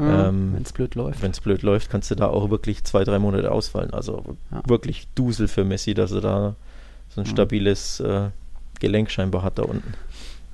[0.00, 1.22] Ähm, wenn es blöd läuft.
[1.22, 3.92] Wenn es blöd läuft, kannst du da auch wirklich zwei, drei Monate ausfallen.
[3.92, 4.62] Also ja.
[4.66, 6.54] wirklich Dusel für Messi, dass er da
[7.08, 8.28] so ein stabiles äh,
[8.78, 9.94] Gelenk scheinbar hat da unten.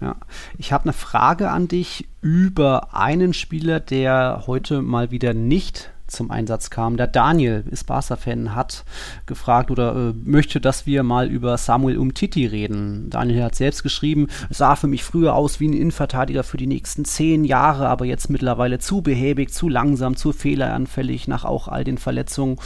[0.01, 0.17] Ja,
[0.59, 6.31] ich habe eine Frage an dich über einen Spieler, der heute mal wieder nicht zum
[6.31, 6.97] Einsatz kam.
[6.97, 8.85] Der Daniel ist Barca-Fan, hat
[9.27, 13.09] gefragt oder äh, möchte, dass wir mal über Samuel Umtiti reden.
[13.11, 16.67] Daniel hat selbst geschrieben, es sah für mich früher aus wie ein Innenverteidiger für die
[16.67, 21.85] nächsten zehn Jahre, aber jetzt mittlerweile zu behäbig, zu langsam, zu fehleranfällig nach auch all
[21.85, 22.59] den Verletzungen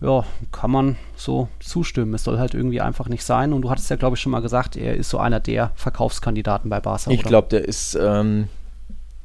[0.00, 2.14] ja, kann man so zustimmen.
[2.14, 3.52] Es soll halt irgendwie einfach nicht sein.
[3.52, 6.70] Und du hattest ja, glaube ich, schon mal gesagt, er ist so einer der Verkaufskandidaten
[6.70, 7.10] bei Barca.
[7.10, 8.48] Ich glaube, der ist ähm,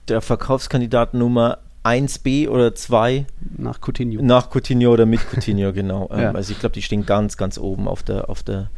[0.09, 3.25] der Verkaufskandidat Nummer 1b oder 2
[3.57, 4.21] nach Coutinho.
[4.21, 6.09] Nach Coutinho oder mit Coutinho, genau.
[6.15, 6.31] Ähm, ja.
[6.31, 8.69] Also ich glaube, die stehen ganz, ganz oben auf der, auf der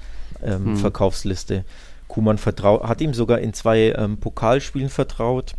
[0.44, 0.78] ähm, hm.
[0.78, 1.64] Verkaufsliste.
[2.08, 5.54] Kuman hat ihm sogar in zwei ähm, Pokalspielen vertraut.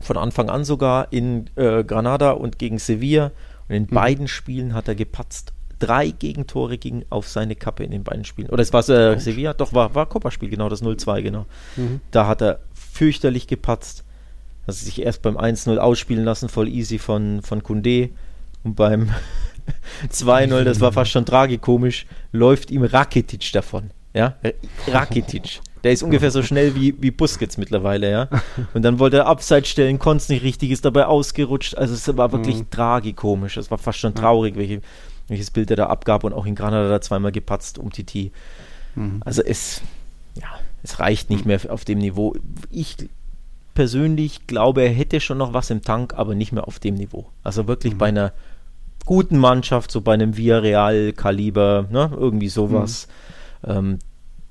[0.00, 3.32] Von Anfang an sogar in äh, Granada und gegen Sevilla.
[3.68, 3.94] Und in hm.
[3.94, 5.52] beiden Spielen hat er gepatzt.
[5.78, 8.50] Drei Gegentore gingen auf seine Kappe in den beiden Spielen.
[8.50, 9.54] Oder es war äh, Sevilla?
[9.54, 11.46] Doch, war, war Copa-Spiel, genau, das 0-2, genau.
[11.76, 12.00] Mhm.
[12.10, 14.04] Da hat er fürchterlich gepatzt
[14.66, 18.10] dass sie sich erst beim 1-0 ausspielen lassen, voll easy von, von Kunde.
[18.62, 19.10] Und beim
[20.12, 23.90] 2-0, das war fast schon tragikomisch, läuft ihm Rakitic davon.
[24.12, 24.36] Ja,
[24.88, 25.60] Rakitic.
[25.82, 28.28] Der ist ungefähr so schnell wie, wie Busquets mittlerweile, ja.
[28.74, 31.76] Und dann wollte er Abseits stellen, konnte es nicht richtig, ist dabei ausgerutscht.
[31.76, 32.70] Also es war wirklich mhm.
[32.70, 33.56] tragikomisch.
[33.56, 34.82] Es war fast schon traurig, welche,
[35.28, 38.32] welches Bild er da abgab und auch in Granada da zweimal gepatzt um Titi.
[38.94, 39.22] Mhm.
[39.24, 39.80] Also es,
[40.34, 40.48] ja,
[40.82, 42.34] es reicht nicht mehr auf dem Niveau.
[42.70, 42.96] Ich
[43.80, 47.30] persönlich glaube, er hätte schon noch was im Tank, aber nicht mehr auf dem Niveau.
[47.42, 47.98] Also wirklich mhm.
[47.98, 48.34] bei einer
[49.06, 53.08] guten Mannschaft, so bei einem Villarreal-Kaliber, ne, irgendwie sowas.
[53.62, 53.70] Mhm.
[53.70, 53.98] Ähm,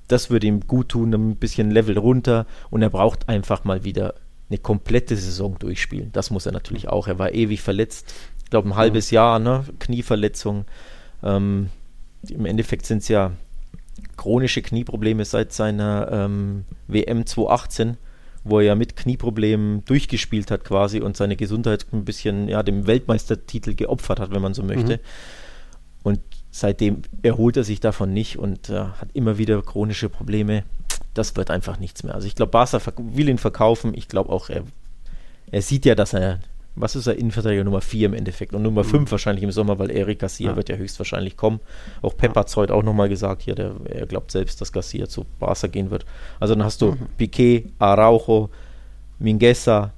[0.08, 4.14] das würde ihm gut tun, ein bisschen Level runter und er braucht einfach mal wieder
[4.48, 6.10] eine komplette Saison durchspielen.
[6.10, 7.06] Das muss er natürlich auch.
[7.06, 8.12] Er war ewig verletzt,
[8.42, 9.14] ich glaube ein halbes mhm.
[9.14, 9.62] Jahr, ne?
[9.78, 10.64] Knieverletzung.
[11.22, 11.68] Ähm,
[12.28, 13.30] Im Endeffekt sind es ja
[14.16, 17.96] chronische Knieprobleme seit seiner ähm, WM 2018
[18.44, 22.86] wo er ja mit Knieproblemen durchgespielt hat quasi und seine Gesundheit ein bisschen ja, dem
[22.86, 24.96] Weltmeistertitel geopfert hat, wenn man so möchte.
[24.96, 25.00] Mhm.
[26.02, 26.20] Und
[26.50, 30.64] seitdem erholt er sich davon nicht und äh, hat immer wieder chronische Probleme.
[31.14, 32.14] Das wird einfach nichts mehr.
[32.14, 33.92] Also ich glaube, Barca will ihn verkaufen.
[33.94, 34.64] Ich glaube auch, er,
[35.50, 36.40] er sieht ja, dass er
[36.74, 39.10] was ist er, Innenverteidiger Nummer 4 im Endeffekt und Nummer 5 mhm.
[39.10, 40.56] wahrscheinlich im Sommer, weil Eric Garcia ja.
[40.56, 41.60] wird ja höchstwahrscheinlich kommen.
[42.02, 45.08] Auch Pep hat es heute auch nochmal gesagt, hier, der, er glaubt selbst, dass Garcia
[45.08, 46.06] zu Barca gehen wird.
[46.38, 47.06] Also dann hast du mhm.
[47.18, 48.50] Piquet, Araujo,
[49.18, 49.92] Mingueza,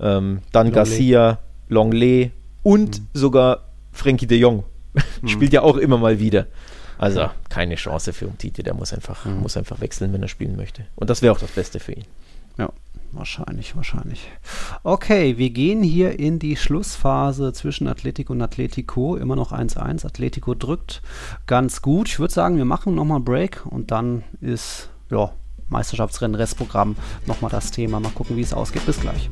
[0.00, 0.74] ähm, dann Longley.
[0.74, 1.38] Garcia,
[1.68, 2.30] Longley
[2.62, 3.06] und mhm.
[3.12, 4.64] sogar Frankie de Jong.
[5.22, 5.28] Mhm.
[5.28, 6.46] Spielt ja auch immer mal wieder.
[6.98, 9.40] Also keine Chance für Umtiti, der muss einfach, mhm.
[9.40, 10.84] muss einfach wechseln, wenn er spielen möchte.
[10.96, 12.04] Und das wäre auch das Beste für ihn.
[12.58, 12.70] Ja,
[13.12, 14.28] Wahrscheinlich, wahrscheinlich.
[14.84, 19.16] Okay, wir gehen hier in die Schlussphase zwischen Atletico und Atletico.
[19.16, 20.06] Immer noch 1-1.
[20.06, 21.02] Atletico drückt
[21.46, 22.08] ganz gut.
[22.08, 25.32] Ich würde sagen, wir machen nochmal einen Break und dann ist, ja,
[25.70, 26.94] Meisterschaftsrennen, Restprogramm
[27.26, 27.98] nochmal das Thema.
[27.98, 28.86] Mal gucken, wie es ausgeht.
[28.86, 29.28] Bis gleich.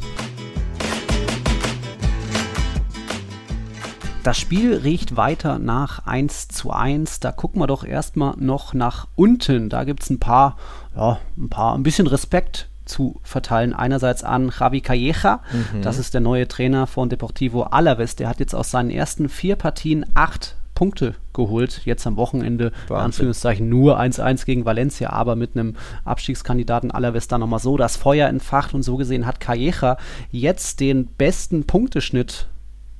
[4.25, 7.21] Das Spiel riecht weiter nach 1 zu 1.
[7.21, 9.69] Da gucken wir doch erstmal noch nach unten.
[9.69, 10.57] Da gibt es ein paar,
[10.97, 13.73] ja, ein paar, ein bisschen Respekt zu verteilen.
[13.73, 15.83] Einerseits an Javi Calleja, mhm.
[15.83, 18.17] das ist der neue Trainer von Deportivo Alaves.
[18.17, 21.83] Der hat jetzt aus seinen ersten vier Partien acht Punkte geholt.
[21.85, 25.75] Jetzt am Wochenende, in Anführungszeichen, nur 1-1 gegen Valencia, aber mit einem
[26.05, 29.97] Abstiegskandidaten Alaves da nochmal so das Feuer entfacht und so gesehen hat Calleja
[30.31, 32.47] jetzt den besten Punkteschnitt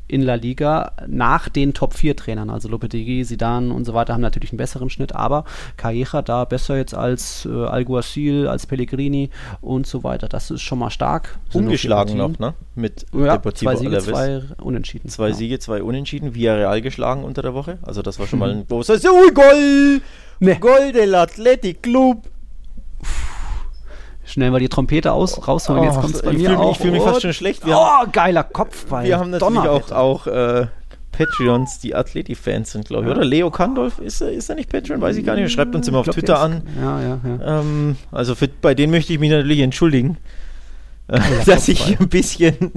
[0.09, 2.51] in La Liga nach den Top-4-Trainern.
[2.51, 5.45] Also Lopetegui, Zidane und so weiter haben natürlich einen besseren Schnitt, aber
[5.77, 9.31] Calleja da besser jetzt als äh, Alguacil, als Pellegrini
[9.61, 10.29] und so weiter.
[10.29, 11.39] Das ist schon mal stark.
[11.53, 12.55] Ungeschlagen noch, ne?
[12.75, 14.07] Mit ja, Deportivo zwei Siege, Alaves.
[14.07, 15.09] zwei Unentschieden.
[15.11, 15.35] Zwei ja.
[15.35, 16.35] Siege, zwei Unentschieden.
[16.35, 17.79] Villarreal geschlagen unter der Woche.
[17.83, 20.01] Also das war schon mal ein großer Goal!
[20.41, 20.55] Nee.
[20.55, 22.23] Gol del Athletic Club!
[24.29, 25.85] Schnell mal die Trompete aus, rausholen.
[25.85, 26.73] Jetzt kommt es bei mir auch.
[26.73, 27.65] Ich fühle mich fast schon schlecht.
[27.65, 29.05] Wir oh, haben, geiler Kopfball.
[29.05, 30.67] Wir haben natürlich auch, auch äh,
[31.13, 33.09] Patreons, die Atleti-Fans sind, glaube ich.
[33.09, 33.17] Ja.
[33.17, 35.01] Oder Leo Kandolf, ist er, ist er nicht Patreon?
[35.01, 35.51] Weiß ich gar nicht.
[35.51, 36.63] Schreibt uns immer auf glaub, Twitter an.
[36.79, 37.61] Ja, ja, ja.
[37.61, 40.19] Ähm, also für, bei denen möchte ich mich natürlich entschuldigen,
[41.09, 42.73] äh, dass ich ein bisschen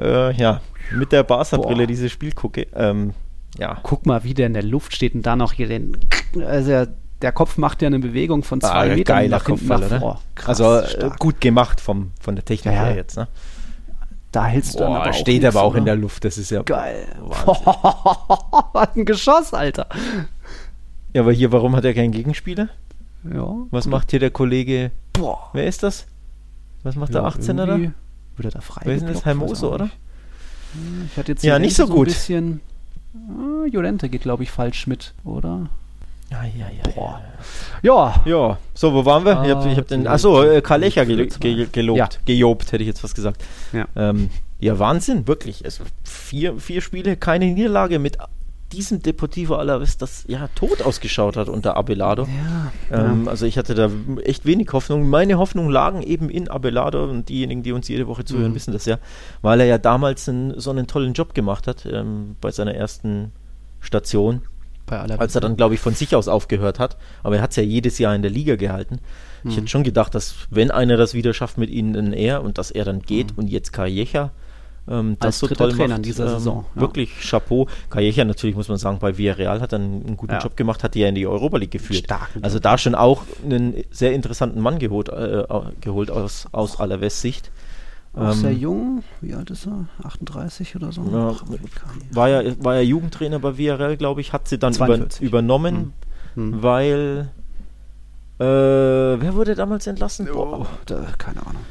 [0.00, 0.60] äh, ja,
[0.92, 2.66] mit der Barca-Brille dieses Spiel gucke.
[2.74, 3.14] Ähm,
[3.56, 3.78] ja.
[3.84, 5.96] Guck mal, wie der in der Luft steht und da noch hier den.
[6.44, 6.86] Also
[7.22, 9.86] der Kopf macht ja eine Bewegung von zwei Ah, Metern geiler nach hinten Kopfball, nach
[9.86, 10.00] oder?
[10.00, 10.20] vor.
[10.34, 11.18] Krass, also stark.
[11.18, 12.84] gut gemacht vom, von der Technik Ja.
[12.84, 13.16] her jetzt.
[13.16, 13.28] Ne?
[14.32, 15.78] da hältst du dann Boah, aber auch steht aber auch oder?
[15.80, 17.06] in der Luft, das ist ja Geil.
[18.72, 19.86] Was ein Geschoss, Alter.
[21.12, 22.68] Ja, aber hier, warum hat er keinen Gegenspieler?
[23.30, 23.54] Ja.
[23.70, 24.90] Was macht hier der Kollege?
[25.12, 25.50] Boah.
[25.52, 26.06] Wer ist das?
[26.82, 27.78] Was macht Ja, der 18er da?
[27.78, 27.92] Wird
[28.42, 28.82] er da frei?
[28.84, 29.62] Wer ist denn das?
[29.62, 29.90] auch oder?
[31.10, 32.08] Ich hatte jetzt Ja, nicht so gut.
[32.08, 32.60] Ein bisschen.
[33.14, 35.68] Ah, Jolente geht, glaube ich, falsch mit, oder?
[36.32, 36.92] Ja, ja, ja.
[36.94, 37.20] Boah.
[37.82, 39.42] Ja, Ja, so, wo waren wir?
[39.44, 41.40] ich habe ich hab den, Ah, achso, äh, Karl Lecher gel zwei.
[41.40, 42.08] ge gelobt, Ja.
[42.24, 43.42] gejobt, hätte ich jetzt was gesagt.
[43.72, 43.86] Ja.
[43.96, 44.30] Ähm,
[44.60, 45.64] ja, Wahnsinn, wirklich.
[45.64, 48.16] Also vier, vier Spiele, keine Niederlage mit
[48.72, 52.26] diesem Deportivo Alaves, das ja tot ausgeschaut hat unter Abelardo.
[52.26, 52.72] ja,
[53.10, 53.90] Ähm, Also ich hatte da
[54.24, 55.10] echt wenig Hoffnung.
[55.10, 58.54] Meine Hoffnungen lagen eben in Abelardo und diejenigen, die uns jede Woche zuhören, Mhm.
[58.54, 58.96] wissen das ja,
[59.42, 63.32] weil er ja damals einen, so einen tollen Job gemacht hat ähm, bei seiner ersten
[63.80, 64.40] Station,
[64.86, 66.96] bei aller als er dann, glaube ich, von sich aus aufgehört hat.
[67.22, 68.98] Aber er hat es ja jedes Jahr in der Liga gehalten.
[69.44, 69.54] Ich Mhm.
[69.60, 72.70] hätte schon gedacht, dass wenn einer das wieder schafft mit ihnen, dann er und dass
[72.70, 73.38] er dann geht Mhm.
[73.38, 74.30] und jetzt Calleja
[74.88, 75.98] ähm, das Als so toll Trainer macht.
[75.98, 76.80] in dieser ähm, Saison, ja.
[76.80, 77.68] Wirklich Chapeau.
[77.88, 80.40] Calleja natürlich, muss man sagen, bei Villarreal hat er einen, guten Ja.
[80.40, 82.04] Job gemacht, hat die ja in die Europa League geführt.
[82.06, 85.44] Starken also da schon auch einen sehr interessanten Mann geholt, äh,
[85.80, 87.52] geholt aus, aus Alaves Sicht.
[88.14, 89.02] Auch Ähm, sehr jung.
[89.20, 89.86] Wie alt ist er?
[90.04, 91.02] 38 oder so?
[91.10, 91.44] Ja, Ach,
[92.12, 95.22] war ja, war ja Jugendtrainer bei Villarreal, glaube ich, hat sie dann über, 42.
[95.26, 95.92] übernommen,
[96.34, 96.62] Hm.
[96.62, 97.30] weil
[98.38, 100.28] äh, wer wurde damals entlassen?
[100.30, 101.62] Oh, da, keine Ahnung.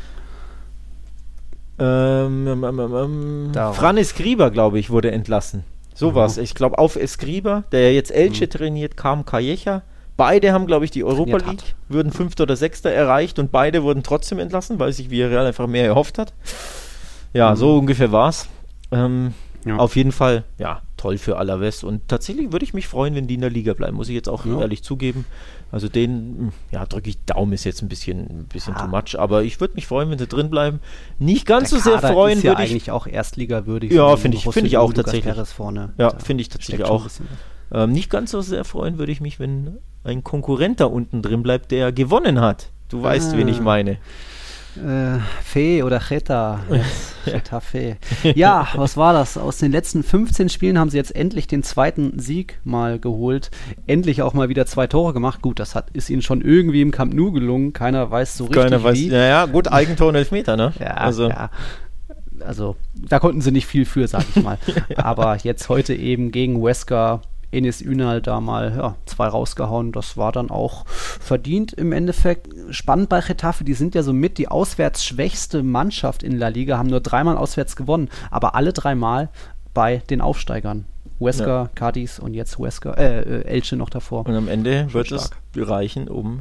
[1.79, 3.75] Ähm, ähm, ähm, ähm, Darum.
[3.75, 5.63] Fran Escriba, glaube ich, wurde entlassen.
[5.93, 6.29] So Mhm.
[6.41, 9.83] Ich glaube, auf Escriba, der jetzt Elche trainiert, kam Calleja.
[10.21, 14.03] Beide haben, glaube ich, die Europa League, würden Fünfter oder Sechster erreicht und beide wurden
[14.03, 16.33] trotzdem entlassen, weil sich Villarreal einfach mehr erhofft hat.
[17.33, 17.55] Ja, Mhm.
[17.55, 18.47] so ungefähr war's.
[18.91, 19.77] Ähm, Ja.
[19.77, 21.83] Auf jeden Fall, ja, toll für Alaves.
[21.83, 24.27] Und tatsächlich würde ich mich freuen, wenn die in der Liga bleiben, muss ich jetzt
[24.27, 24.59] auch Ja.
[24.59, 25.25] ehrlich zugeben.
[25.71, 28.81] Also den, ja, drücke ich Daumen, ist jetzt ein bisschen, ein bisschen Ja.
[28.81, 30.79] too much, aber ich würde mich freuen, wenn sie drin bleiben.
[31.19, 33.91] Nicht ganz Der so sehr Kader freuen ist ja würde ich eigentlich auch Erstliga-würdig.
[33.91, 35.47] Ja, so finde ich- finde ich auch Lukas tatsächlich.
[35.49, 35.93] Vorne.
[35.99, 37.05] Ja, finde ich tatsächlich auch.
[37.71, 41.43] Ähm, nicht ganz so sehr freuen würde ich mich, wenn ein Konkurrent da unten drin
[41.43, 42.69] bleibt, der gewonnen hat.
[42.89, 43.63] Du weißt, wen ich Ah.
[43.63, 43.97] meine.
[44.77, 46.61] Äh, Fe oder Cheta.
[47.25, 47.97] Getafe.
[48.35, 49.37] Ja, was war das?
[49.37, 53.51] Aus den letzten 15 Spielen haben sie jetzt endlich den zweiten Sieg mal geholt.
[53.85, 55.41] Endlich auch mal wieder zwei Tore gemacht.
[55.41, 57.73] Gut, das hat, ist ihnen schon irgendwie im Camp Nou gelungen.
[57.73, 58.97] Keiner weiß so richtig Keiner weiß.
[58.97, 59.09] wie.
[59.09, 60.73] Ja, ja, gut, Eigentor und Elfmeter, ne?
[60.79, 61.49] Ja, also, ja.
[62.39, 64.57] Also, da konnten sie nicht viel für, sag ich mal.
[64.95, 67.21] Aber jetzt heute eben gegen Wesker,
[67.51, 69.91] Enes Ünal da mal ja, zwei rausgehauen.
[69.91, 72.47] Das war dann auch verdient im Endeffekt.
[72.69, 76.89] Spannend bei Getafe, die sind ja somit die auswärts schwächste Mannschaft in La Liga, haben
[76.89, 79.29] nur dreimal auswärts gewonnen, aber alle dreimal
[79.73, 80.85] bei den Aufsteigern.
[81.19, 81.69] Wesker, Ja.
[81.75, 84.25] Cadiz und jetzt Wesker, äh, Elche noch davor.
[84.25, 85.37] und am Ende Schon wird stark.
[85.55, 86.39] es reichen, um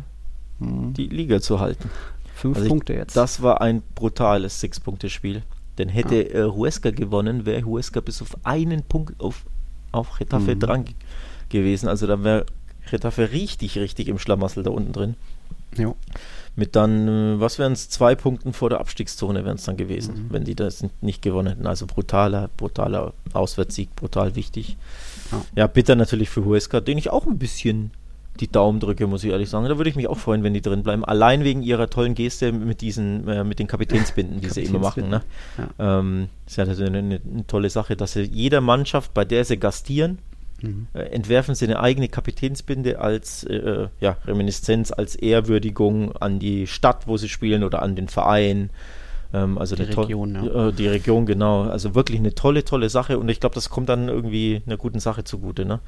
[0.59, 0.95] Mhm.
[0.95, 1.91] die Liga zu halten.
[2.35, 3.17] Fünf Also ich- Punkte jetzt.
[3.17, 5.43] Das war ein brutales Six-Punkte-Spiel.
[5.79, 9.45] Denn hätte äh, Huesca gewonnen, wäre Huesca bis auf einen Punkt auf,
[9.93, 10.61] auf Getafe Mhm.
[10.61, 10.95] dran ge-
[11.49, 11.89] gewesen.
[11.89, 12.47] Also dann wäre
[12.91, 15.15] Getafe richtig, richtig im Schlamassel da unten drin.
[15.77, 15.95] jo.
[16.57, 20.25] Mit dann, äh, was wären es, zwei Punkten vor der Abstiegszone wären es dann gewesen,
[20.25, 20.33] Mhm.
[20.33, 21.67] wenn die das nicht gewonnen hätten.
[21.69, 24.77] Also brutaler, brutaler Auswärtssieg, brutal wichtig.
[25.31, 25.43] Ja.
[25.55, 27.93] Ja, bitter natürlich für Huesca, den ich auch ein bisschen
[28.39, 29.67] die Daumen drücke, muss ich ehrlich sagen.
[29.69, 31.05] Da würde ich mich auch freuen, wenn die drin bleiben.
[31.05, 35.11] Allein wegen ihrer tollen Geste mit diesen, äh, mit den Kapitänsbinden, die sie immer machen.
[35.11, 35.23] Ne?
[35.59, 35.99] Ja.
[35.99, 39.59] Ähm, ist ja eine, eine, eine tolle Sache, dass sie jeder Mannschaft, bei der sie
[39.59, 40.19] gastieren,
[40.63, 40.89] Mhm.
[40.93, 47.07] äh, entwerfen sie eine eigene Kapitänsbinde als äh, ja, Reminiszenz, als Ehrwürdigung an die Stadt,
[47.07, 48.69] wo sie spielen oder an den Verein.
[49.33, 50.69] Ähm, also Die Region, ja.
[50.69, 51.63] äh, die Region, genau.
[51.63, 55.01] Also wirklich eine tolle, tolle Sache und ich glaube, das kommt dann irgendwie einer guten
[55.01, 55.65] Sache zugute.
[55.65, 55.81] Ne?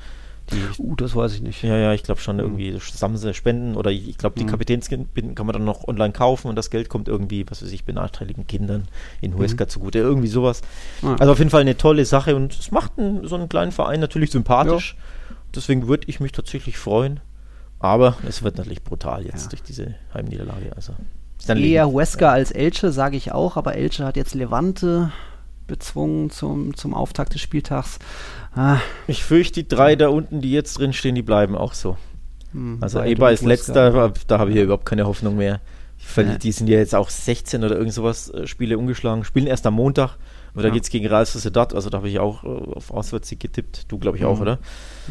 [0.51, 1.63] Die, Uh, das weiß ich nicht.
[1.63, 2.43] ja, ja, ich glaube schon Mhm.
[2.43, 4.49] irgendwie sammeln sie Spenden oder ich glaube, die Mhm.
[4.51, 7.85] Kapitänsbinden kann man dann noch online kaufen und das Geld kommt irgendwie, was weiß ich,
[7.85, 8.89] benachteiligten Kindern
[9.21, 9.69] in Huesca Mhm.
[9.69, 9.99] zugute.
[10.01, 10.63] Irgendwie sowas.
[11.03, 11.15] Ah.
[11.19, 14.01] Also auf jeden Fall eine tolle Sache und es macht einen, so einen kleinen Verein
[14.01, 14.97] natürlich sympathisch.
[15.55, 17.21] Deswegen würde ich mich tatsächlich freuen.
[17.79, 19.49] Aber es wird natürlich brutal jetzt Ja.
[19.51, 20.71] durch diese Heimniederlage.
[20.77, 20.93] Also
[21.49, 25.11] Eher Huesca als Elche, sage ich auch, aber Elche hat jetzt Levante
[25.73, 27.99] bezwungen zum, zum Auftakt des Spieltags.
[28.55, 31.97] Ah, Ich fürchte, die drei da unten, die jetzt drin stehen, die bleiben auch so.
[32.53, 35.61] hm, Also Eber ist letzter, da habe ich ja überhaupt keine Hoffnung mehr.
[36.17, 36.53] Die, Ja.
[36.53, 40.17] sind ja jetzt auch 16 oder irgend sowas äh, Spiele ungeschlagen, spielen erst am Montag.
[40.53, 40.75] Aber da Ja.
[40.75, 43.85] geht es gegen Real Sociedad, also da habe ich auch äh, auf Auswärtssieg getippt.
[43.91, 44.43] Du, glaube ich, auch, Mhm.
[44.43, 44.59] oder?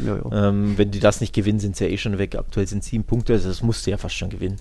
[0.06, 0.30] Jo, jo.
[0.32, 2.36] Ähm, wenn die das nicht gewinnen, sind sie ja eh schon weg.
[2.36, 4.58] Aktuell sind sieben Punkte, also das musst du ja fast schon gewinnen.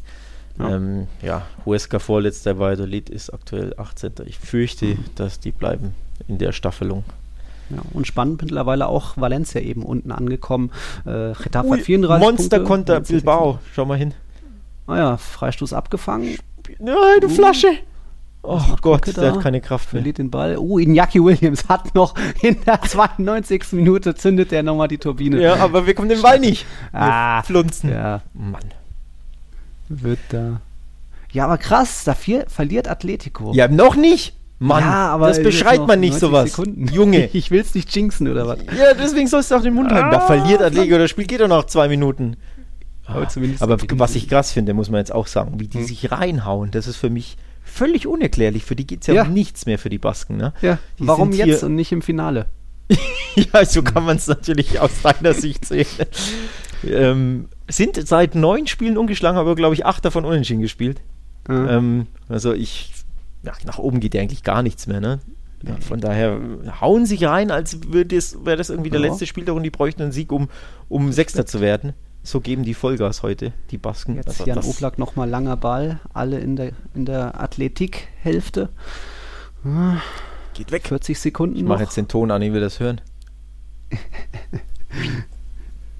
[0.59, 0.75] Ja.
[0.75, 4.13] Ähm, ja Huesca vorletzter, Valladolid ist aktuell 18.
[4.25, 5.05] Ich fürchte, Mhm.
[5.15, 5.93] dass die bleiben
[6.27, 7.03] in der Staffelung.
[7.69, 10.71] Ja, und spannend mittlerweile auch Valencia eben unten angekommen.
[11.05, 13.59] Äh, Getafe hat 34 Monster-Konter Bilbao.
[13.73, 14.13] Schau mal hin.
[14.87, 16.37] Ah ja, Freistoß abgefangen.
[16.79, 17.67] Nein, du Flasche!
[18.43, 20.01] Oh Gott, der hat keine Kraft mehr.
[20.01, 20.57] Verliert den Ball.
[20.57, 23.65] Oh, Iñaki Williams hat noch in der 92.
[23.73, 25.39] Minute zündet er nochmal die Turbine.
[25.39, 26.65] Ja, aber wir kommen den Ball nicht.
[26.91, 27.91] ah, flunzen.
[27.91, 28.21] Ja.
[28.33, 28.63] Mann.
[30.01, 30.61] Wird da.
[31.31, 33.51] Ja, aber krass, dafür verliert Atletico.
[33.53, 34.35] Ja, noch nicht.
[34.59, 36.51] Mann, ja, aber das beschreibt man nicht sowas.
[36.51, 36.87] Sekunden.
[36.87, 37.29] Junge.
[37.33, 38.59] Ich will es nicht jinxen oder was?
[38.77, 40.11] Ja, deswegen sollst du auch den Mund halten.
[40.11, 42.37] Da Ah, verliert Atletico, das Spiel geht doch noch zwei Minuten.
[43.07, 45.85] Aber zumindest Aber was ich krass finde, muss man jetzt auch sagen, wie die Hm.
[45.85, 48.63] sich reinhauen, das ist für mich völlig unerklärlich.
[48.63, 49.23] Für die geht es ja, Ja.
[49.23, 50.37] um nichts mehr für die Basken.
[50.37, 50.53] Ne?
[50.61, 52.45] Ja, Die warum jetzt hier- und nicht im Finale?
[53.35, 55.85] ja, so kann man es natürlich aus deiner Sicht sehen.
[56.83, 61.01] ähm, sind seit neun Spielen ungeschlagen, aber glaube ich acht davon unentschieden gespielt.
[61.47, 61.77] Ja.
[61.77, 62.91] Ähm, also ich,
[63.43, 65.19] ja, nach oben geht ja eigentlich gar nichts mehr, ne?
[65.63, 66.39] Ja, von daher
[66.81, 68.05] hauen sich rein, als wäre
[68.57, 69.07] das irgendwie der Ja.
[69.07, 70.49] letzte Spieltag und die bräuchten einen Sieg, um,
[70.89, 71.93] um Sechster zu werden.
[72.23, 74.15] So geben die Vollgas heute, die Basken.
[74.15, 78.69] Jetzt Also Jan das- Oblak nochmal langer Ball, alle in der, in der Athletikhälfte.
[80.53, 80.87] Geht weg.
[80.87, 83.01] 40 Sekunden Ich mache jetzt den Ton an, ich will das hören.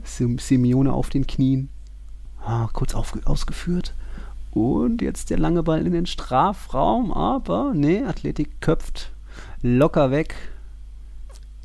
[0.03, 1.69] Sim Simeone auf den Knien.
[2.43, 3.93] Ah, kurz ausgeführt.
[4.51, 9.11] Und jetzt der lange Ball in den Strafraum, aber nee, Athletik köpft
[9.61, 10.35] locker weg.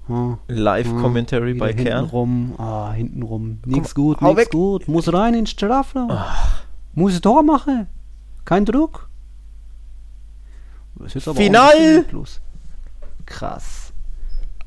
[0.08, 2.04] Ah, Live-Commentary wieder bei Kern.
[2.04, 3.58] Hintenrum, ah, hintenrum.
[3.64, 4.50] Komm, gut, weg.
[4.50, 4.86] gut.
[4.86, 6.12] Muss rein in den Strafraum.
[6.94, 7.88] Muss ich Tor machen.
[8.44, 9.08] Kein Druck.
[10.94, 11.96] Das ist jetzt aber Final.
[11.96, 12.40] lieblos.
[13.26, 13.92] Krass.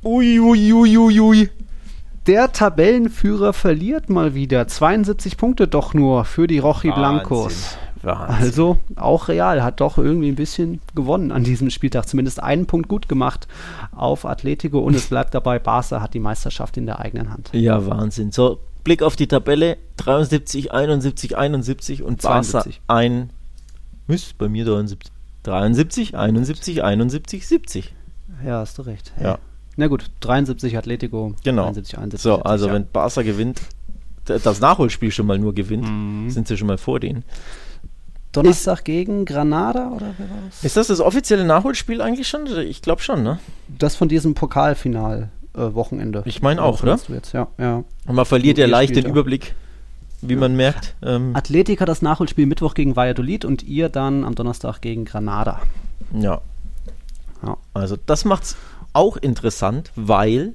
[0.04, 1.50] Ui, ui, ui, ui, ui.
[2.28, 4.68] Der Tabellenführer verliert mal wieder.
[4.68, 7.78] 72 Punkte doch nur für die Rochi Blancos.
[8.02, 8.36] Wahnsinn.
[8.36, 12.08] Also auch Real hat doch irgendwie ein bisschen gewonnen an diesem Spieltag.
[12.08, 13.48] Zumindest einen Punkt gut gemacht
[13.92, 17.50] auf Atletico und es bleibt dabei, Barca hat die Meisterschaft in der eigenen Hand.
[17.54, 18.32] Ja, Wahnsinn.
[18.32, 22.82] So, Blick auf die Tabelle: 73, 71, 71 und Barca 72.
[22.88, 23.32] ein.
[24.08, 25.12] Müsste bei mir 73.
[25.44, 27.94] 73, 71, 71, 70.
[28.46, 29.12] Ja, hast du recht.
[29.22, 29.38] Ja.
[29.76, 31.64] Na gut, 73 Atletico, Genau.
[31.64, 32.22] 73, 71.
[32.22, 32.74] So, also ja.
[32.74, 33.62] wenn Barca gewinnt,
[34.26, 36.30] das Nachholspiel schon mal nur gewinnt, Mhm.
[36.30, 37.24] sind sie schon mal vor denen.
[38.32, 40.64] Donnerstag gegen Granada oder wer war das?
[40.64, 42.46] Ist das das offizielle Nachholspiel eigentlich schon?
[42.60, 43.40] Ich glaube schon, ne?
[43.68, 46.22] Das von diesem Pokalfinal äh, Wochenende.
[46.26, 46.92] Ich meine auch, oder?
[46.92, 47.34] meinst du Jetzt?
[47.34, 47.84] Ja, ja.
[48.06, 49.10] Und man verliert ja leicht den ja.
[49.10, 49.56] Überblick,
[50.22, 50.94] wie man merkt.
[51.02, 55.62] Ähm, Athletik hat das Nachholspiel Mittwoch gegen Valladolid und ihr dann am Donnerstag gegen Granada.
[56.14, 56.42] ja.
[57.46, 57.58] Ja.
[57.74, 58.56] Also das macht's
[58.94, 60.54] auch interessant, weil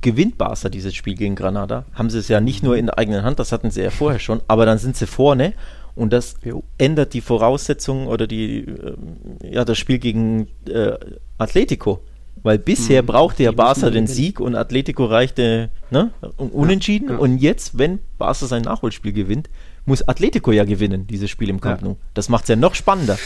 [0.00, 3.22] gewinnt Barca dieses Spiel gegen Granada, haben sie es ja nicht nur in der eigenen
[3.22, 5.52] Hand, das hatten sie ja vorher schon, aber dann sind sie vorne
[5.94, 6.64] und das Jo.
[6.78, 8.96] ändert die Voraussetzungen oder die ähm,
[9.42, 10.92] ja das Spiel gegen äh,
[11.38, 12.00] Atletico.
[12.42, 13.06] Weil bisher Mhm.
[13.06, 14.06] brauchte ja Barca den.
[14.06, 17.08] Sieg und Atletico reichte ne, un- unentschieden.
[17.08, 17.16] ja.
[17.16, 19.48] Und jetzt, wenn Barca sein Nachholspiel gewinnt,
[19.86, 21.88] muss Atletico ja gewinnen, dieses Spiel im Camp Ja.
[21.88, 21.96] Nou.
[22.14, 23.18] Das macht es ja noch spannender.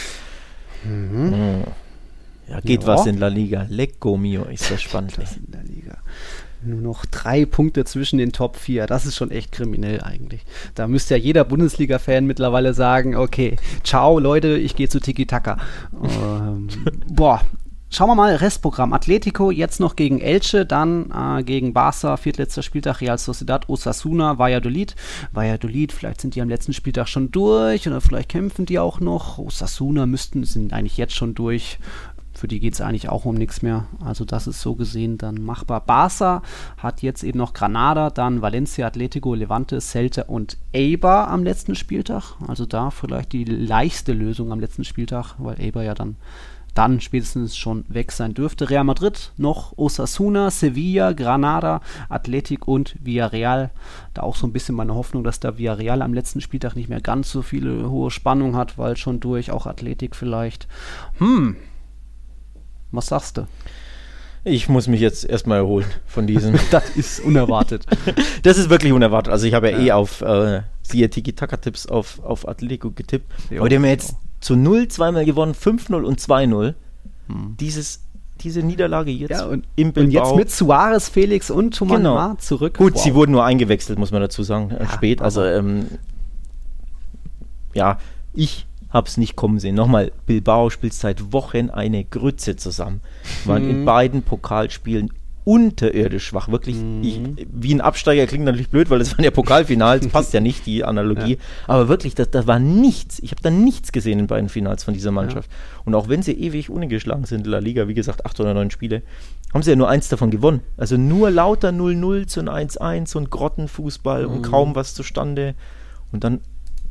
[0.83, 1.63] Mhm.
[2.51, 2.87] Ja, geht Ja.
[2.87, 3.65] was in La Liga.
[3.69, 5.17] Lecco mio, ist das spannend.
[5.17, 5.97] Das in der Liga.
[6.63, 8.85] Nur noch drei Punkte zwischen den Top 4.
[8.85, 10.41] Das ist schon echt kriminell eigentlich.
[10.75, 15.57] Da müsste ja jeder Bundesliga-Fan mittlerweile sagen, okay, ciao Leute, ich gehe zu Tiki Taka.
[16.03, 16.67] ähm,
[17.07, 17.41] boah.
[17.93, 18.93] Schauen wir mal, Restprogramm.
[18.93, 24.95] Atletico jetzt noch gegen Elche, dann äh, gegen Barca, viertletzter Spieltag, Real Sociedad, Osasuna, Valladolid.
[25.33, 29.39] Valladolid, vielleicht sind die am letzten Spieltag schon durch oder vielleicht kämpfen die auch noch.
[29.39, 31.79] Osasuna müssten, sind eigentlich jetzt schon durch.
[32.41, 33.85] Für die geht es eigentlich auch um nichts mehr.
[34.03, 35.79] Also das ist so gesehen dann machbar.
[35.79, 36.41] Barca
[36.75, 42.33] hat jetzt eben noch Granada, dann Valencia, Atletico, Levante, Celta und Eibar am letzten Spieltag.
[42.47, 46.15] Also da vielleicht die leichte Lösung am letzten Spieltag, weil Eibar ja dann
[46.73, 48.71] dann spätestens schon weg sein dürfte.
[48.71, 53.69] Real Madrid noch Osasuna, Sevilla, Granada, Athletic und Villarreal.
[54.15, 57.01] Da auch so ein bisschen meine Hoffnung, dass da Villarreal am letzten Spieltag nicht mehr
[57.01, 60.67] ganz so viele hohe Spannung hat, weil schon durch, auch Athletik vielleicht.
[61.19, 61.55] Hm,
[62.91, 63.47] was sagst du?
[64.43, 66.55] Ich muss mich jetzt erstmal erholen von diesem.
[66.71, 67.85] Das ist unerwartet.
[68.43, 69.31] das ist wirklich unerwartet.
[69.31, 69.83] Also ich habe ja, Ja.
[69.85, 73.31] eh auf äh, siehe Tiki-Taka-Tipps auf, auf Atletico getippt.
[73.51, 73.59] Jo.
[73.59, 76.73] Aber die haben ja jetzt zu 0 zweimal gewonnen, 5-0 und 2-0.
[77.27, 77.55] Hm.
[77.59, 78.01] Dieses,
[78.39, 80.35] diese Niederlage jetzt Ja, und, im und jetzt Bilbao.
[80.35, 82.33] mit Suarez, Felix und Thomas Genau.
[82.39, 82.77] Zurück.
[82.79, 83.03] Gut, Wow.
[83.03, 85.21] sie wurden nur eingewechselt, muss man dazu sagen, äh, Ja, spät.
[85.21, 85.85] Also, ähm,
[87.75, 87.99] ja,
[88.33, 89.75] ich habe es nicht kommen sehen.
[89.75, 93.01] Nochmal, Bilbao spielt seit Wochen eine Grütze zusammen.
[93.45, 93.69] Waren Mhm.
[93.69, 95.11] in beiden Pokalspielen
[95.43, 96.49] unterirdisch schwach.
[96.49, 97.01] Wirklich, Mhm.
[97.03, 97.19] ich,
[97.51, 100.83] wie ein Absteiger klingt natürlich blöd, weil es waren ja Pokalfinals, passt ja nicht die
[100.83, 101.39] Analogie.
[101.67, 103.17] Aber wirklich, da, war nichts.
[103.19, 105.49] Ich habe da nichts gesehen in beiden Finals von dieser Mannschaft.
[105.83, 108.69] Und auch wenn sie ewig ungeschlagen sind in La Liga, wie gesagt, acht oder neun
[108.69, 109.01] Spiele,
[109.51, 110.61] haben sie ja nur eins davon gewonnen.
[110.77, 115.55] Also nur lauter 0-0 zu ein 1-1 und Grottenfußball und kaum was zustande.
[116.11, 116.41] Und dann,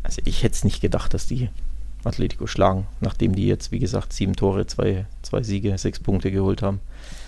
[0.03, 1.51] also ich hätte es nicht gedacht, dass die
[2.05, 6.63] Atletico schlagen, nachdem die jetzt, wie gesagt, sieben Tore, zwei, zwei Siege, sechs Punkte geholt
[6.63, 6.81] haben.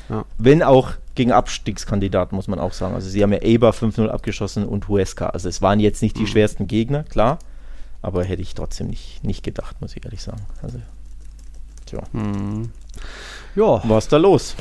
[0.08, 0.24] Ja.
[0.38, 2.94] Wenn auch gegen Abstiegskandidaten, muss man auch sagen.
[2.94, 5.26] Also sie haben ja Eber 5-0 abgeschossen und Huesca.
[5.28, 7.38] Also es waren jetzt nicht die schwersten Gegner, klar.
[8.00, 10.40] Aber hätte ich trotzdem nicht, nicht gedacht, muss ich ehrlich sagen.
[10.62, 10.78] Also,
[11.86, 12.00] tja,
[13.54, 14.56] Ja, was da los?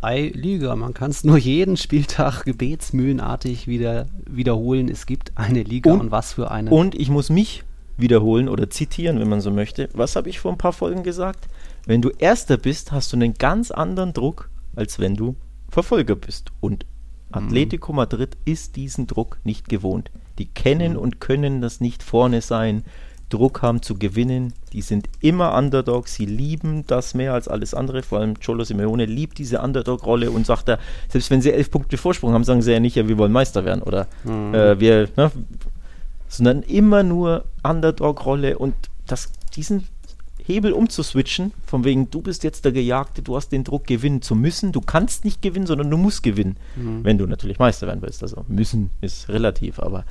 [0.00, 0.76] Ei-Liga.
[0.76, 4.88] Man kann es nur jeden Spieltag gebetsmühlenartig wieder wiederholen.
[4.88, 6.70] Es gibt eine Liga und, Und- was für eine.
[6.70, 7.64] Und ich muss mich
[7.96, 9.88] wiederholen oder zitieren, wenn man so möchte.
[9.92, 11.48] Was habe ich vor ein paar Folgen gesagt?
[11.86, 15.36] Wenn du Erster bist, hast du einen ganz anderen Druck, als wenn du
[15.68, 16.52] Verfolger bist.
[16.60, 16.86] Und
[17.32, 20.10] Atletico Madrid ist diesen Druck nicht gewohnt.
[20.38, 22.84] Die kennen und können das nicht vorne sein,
[23.28, 24.52] Druck haben zu gewinnen.
[24.72, 26.14] Die sind immer Underdogs.
[26.14, 28.02] Sie lieben das mehr als alles andere.
[28.02, 30.78] Vor allem Cholo Simeone liebt diese Underdog-Rolle und sagt da,
[31.08, 33.64] selbst wenn sie elf Punkte Vorsprung haben, sagen sie ja nicht, ja, wir wollen Meister
[33.64, 34.06] werden oder
[34.54, 35.32] äh, wir, ne,
[36.28, 38.74] sondern immer nur Underdog-Rolle und
[39.06, 39.86] das, diesen
[40.46, 44.36] Hebel umzuswitchen, von wegen, du bist jetzt der Gejagte, du hast den Druck, gewinnen zu
[44.36, 44.70] müssen.
[44.70, 46.56] Du kannst nicht gewinnen, sondern du musst gewinnen,
[47.02, 48.22] wenn du natürlich Meister werden willst.
[48.22, 50.04] Also müssen ist relativ, aber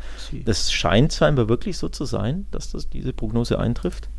[0.43, 4.09] das scheint scheinbar wirklich so zu sein, dass das, diese Prognose eintrifft,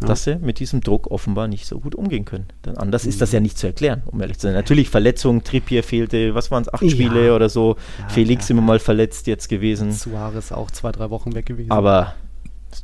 [0.00, 2.46] dass sie mit diesem Druck offenbar nicht so gut umgehen können.
[2.64, 4.54] Denn anders ist das ja nicht zu erklären, um ehrlich zu sein.
[4.54, 6.90] Natürlich Verletzungen, Trippier fehlte, was waren es, acht Ja.
[6.90, 7.76] Spiele oder so.
[8.00, 9.92] Ja, Felix ja, immer mal verletzt jetzt gewesen.
[9.92, 11.70] Suarez auch zwei, drei Wochen weg gewesen.
[11.70, 12.14] Aber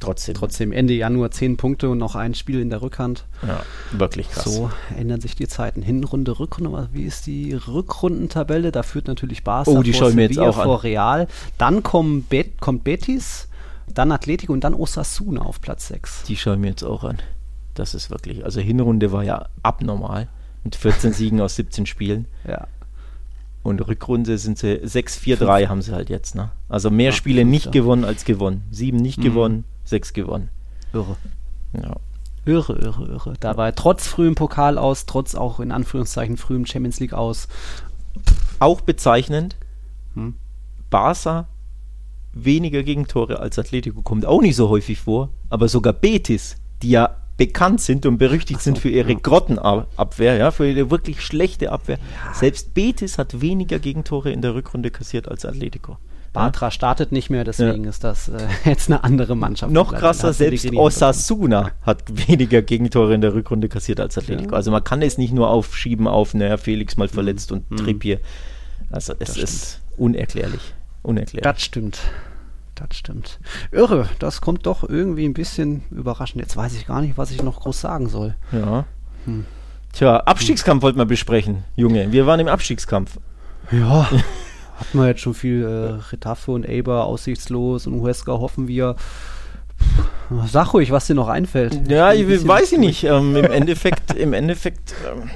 [0.00, 3.24] trotzdem, trotzdem Ende Januar zehn Punkte und noch ein Spiel in der Rückhand.
[3.46, 3.60] ja,
[3.92, 4.44] wirklich krass.
[4.44, 5.82] So ändern sich die Zeiten.
[5.82, 6.88] Hinrunde, Rückrunde.
[6.92, 8.72] Wie ist die Rückrundentabelle?
[8.72, 10.64] Da führt natürlich Barca Oh, die vor schaue ich mir jetzt auch an.
[10.64, 11.26] vor Real.
[11.58, 13.48] Dann kommen Bet kommt Betis,
[13.95, 16.24] dann Atletico und dann Osasuna auf Platz 6.
[16.24, 17.18] Die schaue ich mir jetzt auch an.
[17.74, 20.28] Das ist wirklich, also Hinrunde war ja abnormal
[20.64, 22.26] mit 14 Siegen aus 17 Spielen.
[22.47, 22.66] Ja.
[23.62, 26.51] Und Rückrunde sind sie 6-4-3 haben sie halt jetzt, ne?
[26.68, 27.78] Also mehr Ja, Spiele nicht Fünfter.
[27.80, 28.62] gewonnen als gewonnen.
[28.72, 29.22] Sieben nicht Mhm.
[29.22, 30.49] gewonnen, sechs gewonnen.
[30.93, 31.16] Irre.
[31.72, 31.97] Ja.
[32.45, 33.34] Irre, irre, irre.
[33.38, 37.47] Dabei trotz frühem Pokal aus, trotz auch in Anführungszeichen frühem Champions League aus.
[38.59, 39.57] Auch bezeichnend,
[40.14, 40.34] Hm.
[40.90, 41.47] Barca
[42.34, 47.16] weniger Gegentore als Atletico kommt auch nicht so häufig vor, aber sogar Betis, die ja
[47.36, 49.18] bekannt sind und berüchtigt so, sind für ihre ja.
[49.20, 51.98] Grottenabwehr, ja, für ihre wirklich schlechte Abwehr.
[52.34, 55.98] Selbst Betis hat weniger Gegentore in der Rückrunde kassiert als Atletico.
[56.32, 59.70] Bartra startet nicht mehr, deswegen ist das äh, jetzt eine andere Mannschaft.
[59.72, 64.52] Noch krasser, selbst Osasuna hat weniger Gegentore in der Rückrunde kassiert als Atletico.
[64.52, 64.56] Ja.
[64.56, 67.76] Also man kann es nicht nur aufschieben auf, naja, Felix mal verletzt und Mhm.
[67.76, 68.20] Trippier.
[68.90, 70.60] Also es Das ist unerklärlich.
[71.03, 71.42] Unerklärlich.
[71.42, 72.00] Das stimmt.
[72.74, 73.38] Das stimmt.
[73.70, 76.40] Irre, das kommt doch irgendwie ein bisschen überraschend.
[76.40, 78.34] Jetzt weiß ich gar nicht, was ich noch groß sagen soll.
[78.50, 78.84] Ja.
[79.26, 79.44] Hm.
[79.92, 82.12] Tja, Abstiegskampf wollten wir besprechen, Junge.
[82.12, 83.18] Wir waren im Abstiegskampf.
[83.70, 84.09] Ja.
[84.78, 88.96] Hatten wir jetzt schon viel äh, Retafe und Eber aussichtslos und Huesca hoffen wir.
[90.46, 91.90] Sag ruhig, was dir noch einfällt.
[91.90, 93.05] Ja, ich bisschen weiß ich nicht.
[93.05, 95.30] Ähm, Im Endeffekt, im Endeffekt, ähm,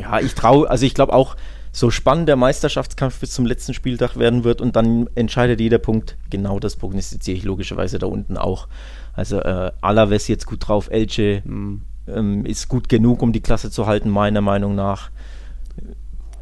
[0.00, 1.36] ja, ich traue, also ich glaube auch,
[1.72, 6.16] so spannend der Meisterschaftskampf bis zum letzten Spieltag werden wird und dann entscheidet jeder Punkt.
[6.30, 8.68] Genau das prognostiziere ich logischerweise da unten auch.
[9.14, 11.82] Also äh, Alaves jetzt gut drauf, Elche Hm.
[12.06, 15.10] ähm, ist gut genug, um die Klasse zu halten, meiner Meinung nach.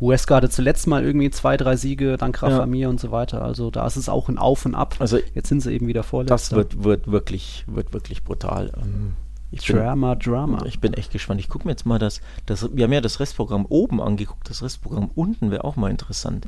[0.00, 2.48] Huesca hatte zuletzt mal irgendwie zwei, drei Siege, dank Ja.
[2.48, 3.40] Rafamir und so weiter.
[3.42, 4.96] Also da ist es auch ein Auf und Ab.
[4.98, 6.34] Also Jetzt sind sie eben wieder vorletzter.
[6.34, 8.72] das wird, wird wirklich, wird wirklich brutal.
[8.76, 9.14] Ähm,
[9.60, 10.64] ich bin- Drama, Drama.
[10.66, 11.40] Ich bin echt gespannt.
[11.40, 12.68] Ich gucke mir jetzt mal das, das.
[12.74, 14.48] Wir haben ja das Restprogramm oben angeguckt.
[14.50, 16.46] Das Restprogramm unten wäre auch mal interessant.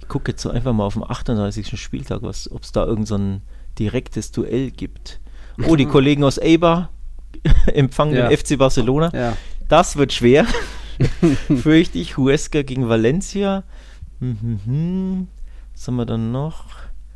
[0.00, 1.78] Ich gucke jetzt so einfach mal auf dem 38.
[1.80, 3.42] Spieltag, ob es da irgend so ein
[3.78, 5.20] direktes Duell gibt.
[5.66, 6.90] Oh, die Kollegen aus Eibar
[7.74, 8.28] empfangen Ja.
[8.28, 9.10] den FC Barcelona.
[9.14, 9.36] Ja.
[9.68, 10.46] Das wird schwer.
[11.62, 12.16] Fürchte ich.
[12.16, 13.64] Huesca gegen Valencia.
[14.20, 15.28] Mhm.
[15.74, 16.64] Was haben wir dann noch?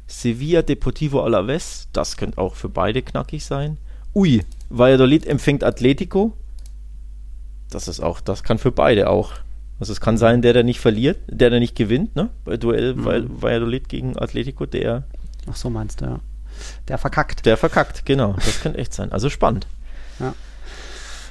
[0.06, 1.88] Sevilla Deportivo Alaves.
[1.92, 3.78] Das könnte auch für beide knackig sein.
[4.14, 4.44] Ui,
[4.76, 6.32] Valladolid empfängt Atletico.
[7.70, 9.32] Das ist auch, das kann für beide auch.
[9.80, 12.30] Also es kann sein, der, der nicht verliert, der, der nicht gewinnt, ne?
[12.44, 13.04] Bei Duell Mhm.
[13.04, 15.04] Val- Valladolid gegen Atletico, der,
[15.50, 16.20] Ach so meinst du, ja.
[16.88, 17.44] Der verkackt.
[17.46, 18.34] der verkackt, genau.
[18.34, 19.10] Das könnte echt sein.
[19.12, 19.66] Also spannend.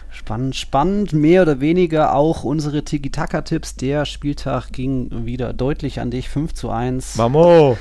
[0.09, 1.13] Spannend, spannend.
[1.13, 3.75] Mehr oder weniger auch unsere Tiki-Taka-Tipps.
[3.77, 6.29] Der Spieltag ging wieder deutlich an dich.
[6.29, 7.17] 5 zu 1.
[7.17, 7.77] Vamos!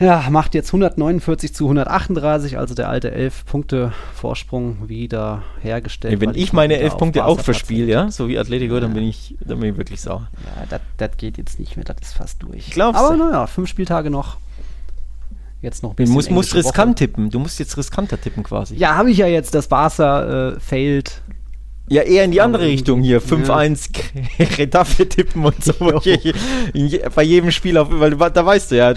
[0.00, 6.14] Ja, macht jetzt 149 zu 138, also der alte 11 Punkte Vorsprung wieder hergestellt.
[6.14, 9.36] Ey, wenn ich meine 11 Punkte auch verspiele, ja, so wie Atletico, dann bin ich,
[9.40, 10.28] dann bin ich wirklich sauer.
[10.70, 12.70] Ja, das geht jetzt nicht mehr, das ist fast durch.
[12.70, 14.38] Glaubst Aber naja, fünf Spieltage noch.
[15.60, 16.12] Jetzt noch ein bisschen.
[16.12, 16.94] Du musst, musst riskant Woche.
[16.96, 17.30] tippen.
[17.30, 18.74] Du musst jetzt riskanter tippen quasi.
[18.74, 19.54] Ja, habe ich ja jetzt.
[19.54, 21.22] Das Barca äh, failed
[21.88, 23.20] ja, eher in die andere Richtung hier.
[23.20, 23.90] 5-1
[24.38, 24.46] ja.
[24.58, 25.74] Retafe tippen und so.
[27.14, 28.94] bei jedem Spiel, auf, weil da weißt du ja,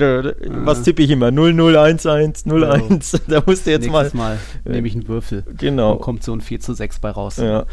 [0.64, 1.28] was tippe ich immer?
[1.28, 3.22] 0-0, 1-1, 0-1.
[3.28, 4.38] Da musst du jetzt Nächstes mal.
[4.64, 5.44] mal nehme ich einen Würfel.
[5.58, 5.94] Genau.
[5.94, 7.38] Und kommt so ein 4 zu 6 bei raus.
[7.38, 7.66] Ja, ja.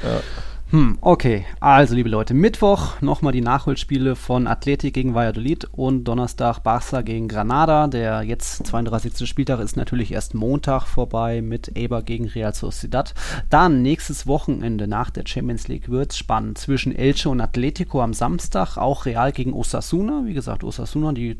[0.73, 1.45] Hm, okay.
[1.61, 7.29] Also, liebe Leute, Mittwoch nochmal die Nachholspiele von Athletik gegen Valladolid und Donnerstag Barca gegen
[7.29, 7.89] Granada.
[7.89, 9.29] Der jetzt 32.
[9.29, 13.13] Spieltag ist natürlich erst Montag vorbei mit Eber gegen Real Sociedad.
[13.51, 18.15] Dann nächstes Wochenende nach der Champions League wird es spannend zwischen Elche und Atletico am
[18.15, 18.79] Samstag.
[18.79, 20.23] Auch Real gegen Osasuna.
[20.25, 21.37] Wie gesagt, Osasuna, die äh,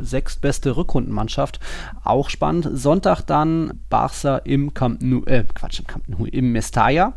[0.00, 1.60] sechstbeste Rückrundenmannschaft.
[2.02, 2.68] Auch spannend.
[2.72, 7.12] Sonntag dann Barca im Camp Nou, äh, Quatsch, im Camp Nou, im Mestalla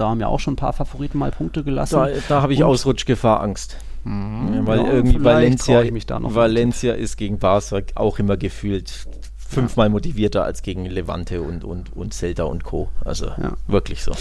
[0.00, 1.96] da haben ja auch schon ein paar Favoriten mal Punkte gelassen.
[1.96, 3.76] Da, da habe ich Ausrutschgefahr Angst.
[4.04, 5.82] Mhm, ja, weil ja, irgendwie Valencia,
[6.22, 9.90] Valencia ist gegen Barca auch immer gefühlt fünfmal ja.
[9.90, 12.88] motivierter als gegen Levante und, und, und Celta und Co.
[13.04, 13.30] Also
[13.66, 14.12] wirklich so.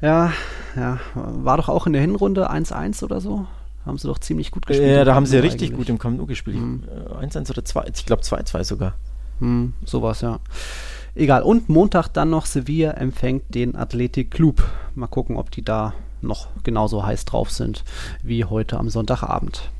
[0.00, 0.32] Ja,
[0.76, 1.00] ja.
[1.14, 3.46] War doch auch in der Hinrunde 1-1 oder so.
[3.84, 4.90] Haben sie doch ziemlich gut gespielt.
[4.90, 5.78] Ja, da haben sie richtig eigentlich.
[5.78, 6.56] gut im Camp Nou gespielt.
[6.56, 7.44] 1-1 mhm.
[7.50, 8.94] oder 2, ich glaube 2-2 sogar.
[9.38, 10.40] Hm, sowas, ja.
[11.16, 11.42] Egal.
[11.42, 14.62] Und Montag dann noch Sevilla empfängt den Athletic Club.
[14.94, 17.84] Mal gucken, ob die da noch genauso heiß drauf sind
[18.22, 19.70] wie heute am Sonntagabend.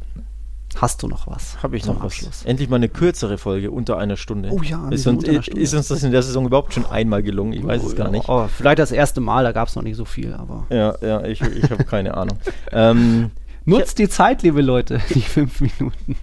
[0.76, 1.62] Hast du noch was?
[1.62, 2.28] Habe ich noch Abschluss?
[2.28, 2.44] was.
[2.44, 4.50] Endlich mal eine kürzere Folge unter einer Stunde.
[4.50, 7.54] Oh ja, ist uns, ist uns das in der Saison überhaupt schon einmal gelungen?
[7.54, 8.28] Ich weiß oh, es gar nicht.
[8.28, 10.66] Oh, vielleicht das erste Mal, da gab es noch nicht so viel, aber.
[10.70, 12.38] Ja, ja, ich, ich habe keine Ahnung.
[12.72, 13.30] Ähm,
[13.64, 16.16] Nutzt die Zeit, liebe Leute, die fünf Minuten.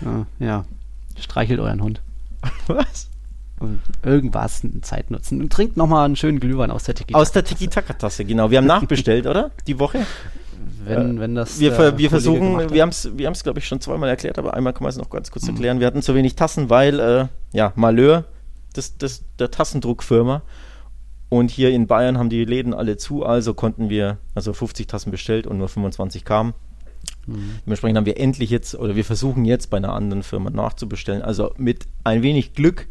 [0.00, 0.64] ja, ja.
[1.18, 2.02] Streichelt euren Hund.
[2.66, 3.08] Was?
[3.60, 5.40] Und irgendwas Zeit nutzen.
[5.40, 7.20] Und trinkt nochmal einen schönen Glühwein aus der Tiki-Taka.
[7.20, 8.50] Aus der Tiki-Taka-Tasse, genau.
[8.50, 9.50] Wir haben nachbestellt, oder?
[9.66, 10.06] Die Woche.
[10.84, 14.38] Wenn, wenn das wir, wir versuchen, wir haben es, wir glaube ich, schon zweimal erklärt,
[14.38, 15.50] aber einmal kann man es noch ganz kurz mhm.
[15.50, 15.80] erklären.
[15.80, 18.24] Wir hatten zu wenig Tassen, weil, äh, ja, Malheur,
[18.72, 20.42] das, das, der Tassendruckfirma,
[21.28, 25.10] und hier in Bayern haben die Läden alle zu, also konnten wir, also 50 Tassen
[25.10, 26.54] bestellt und nur 25 kamen.
[27.26, 27.58] Mhm.
[27.66, 31.22] Dementsprechend haben wir endlich jetzt, oder wir versuchen jetzt bei einer anderen Firma nachzubestellen.
[31.22, 32.88] Also mit ein wenig Glück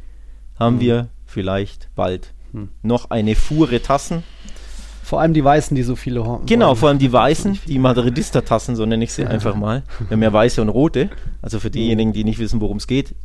[0.59, 0.81] haben mhm.
[0.81, 2.69] wir vielleicht bald mhm.
[2.81, 4.23] noch eine Fuhre Tassen.
[5.03, 6.45] Vor allem die Weißen, die so viele haben.
[6.45, 9.29] Genau, vor allem die Weißen, die Madridista-Tassen, so nenne ich sie ja.
[9.29, 9.83] einfach mal.
[9.99, 11.09] Wir haben ja weiße und rote.
[11.41, 13.15] Also für diejenigen, die nicht wissen, worum es geht,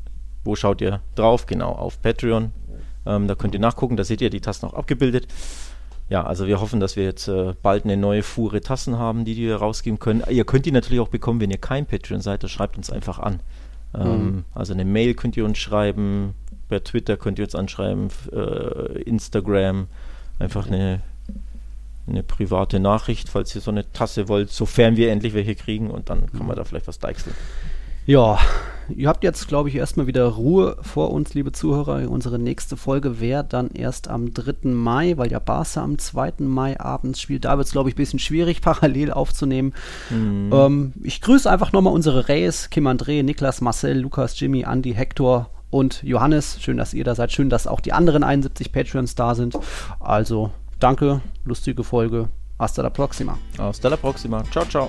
[0.44, 1.46] wo schaut ihr drauf?
[1.46, 2.52] Genau, auf Patreon.
[3.04, 5.26] Ähm, da könnt ihr nachgucken, da seht ihr die Tassen auch abgebildet.
[6.08, 9.36] Ja, also wir hoffen, dass wir jetzt äh, bald eine neue Fuhre Tassen haben, die
[9.36, 10.22] wir rausgeben können.
[10.28, 13.18] Ihr könnt die natürlich auch bekommen, wenn ihr kein Patreon seid, das schreibt uns einfach
[13.18, 13.40] an.
[13.94, 14.44] Ähm, mhm.
[14.54, 16.34] Also eine Mail könnt ihr uns schreiben,
[16.72, 19.88] per Twitter könnt ihr uns anschreiben, äh, Instagram,
[20.38, 21.02] einfach eine,
[22.06, 26.08] eine private Nachricht, falls ihr so eine Tasse wollt, sofern wir endlich welche kriegen und
[26.08, 27.36] dann kann man da vielleicht was deichseln.
[28.06, 28.38] Ja,
[28.88, 32.10] ihr habt jetzt, glaube ich, erstmal wieder Ruhe vor uns, liebe Zuhörer.
[32.10, 34.70] Unsere nächste Folge wäre dann erst am 3.
[34.70, 36.36] Mai, weil ja Barca am 2.
[36.38, 37.44] Mai abends spielt.
[37.44, 39.74] Da wird es, glaube ich, ein bisschen schwierig, parallel aufzunehmen.
[40.08, 40.50] Mhm.
[40.54, 45.50] Ähm, ich grüße einfach nochmal unsere Reyes, Kim André, Niklas, Marcel, Lukas, Jimmy, Andy, Hector
[45.72, 46.58] und Johannes.
[46.60, 47.32] Schön, dass ihr da seid.
[47.32, 49.58] Schön, dass auch die anderen 71 Patreons da sind.
[49.98, 52.28] Also danke, lustige Folge.
[52.58, 53.38] Hasta la próxima.
[53.58, 54.44] Hasta la próxima.
[54.52, 54.88] Ciao, ciao.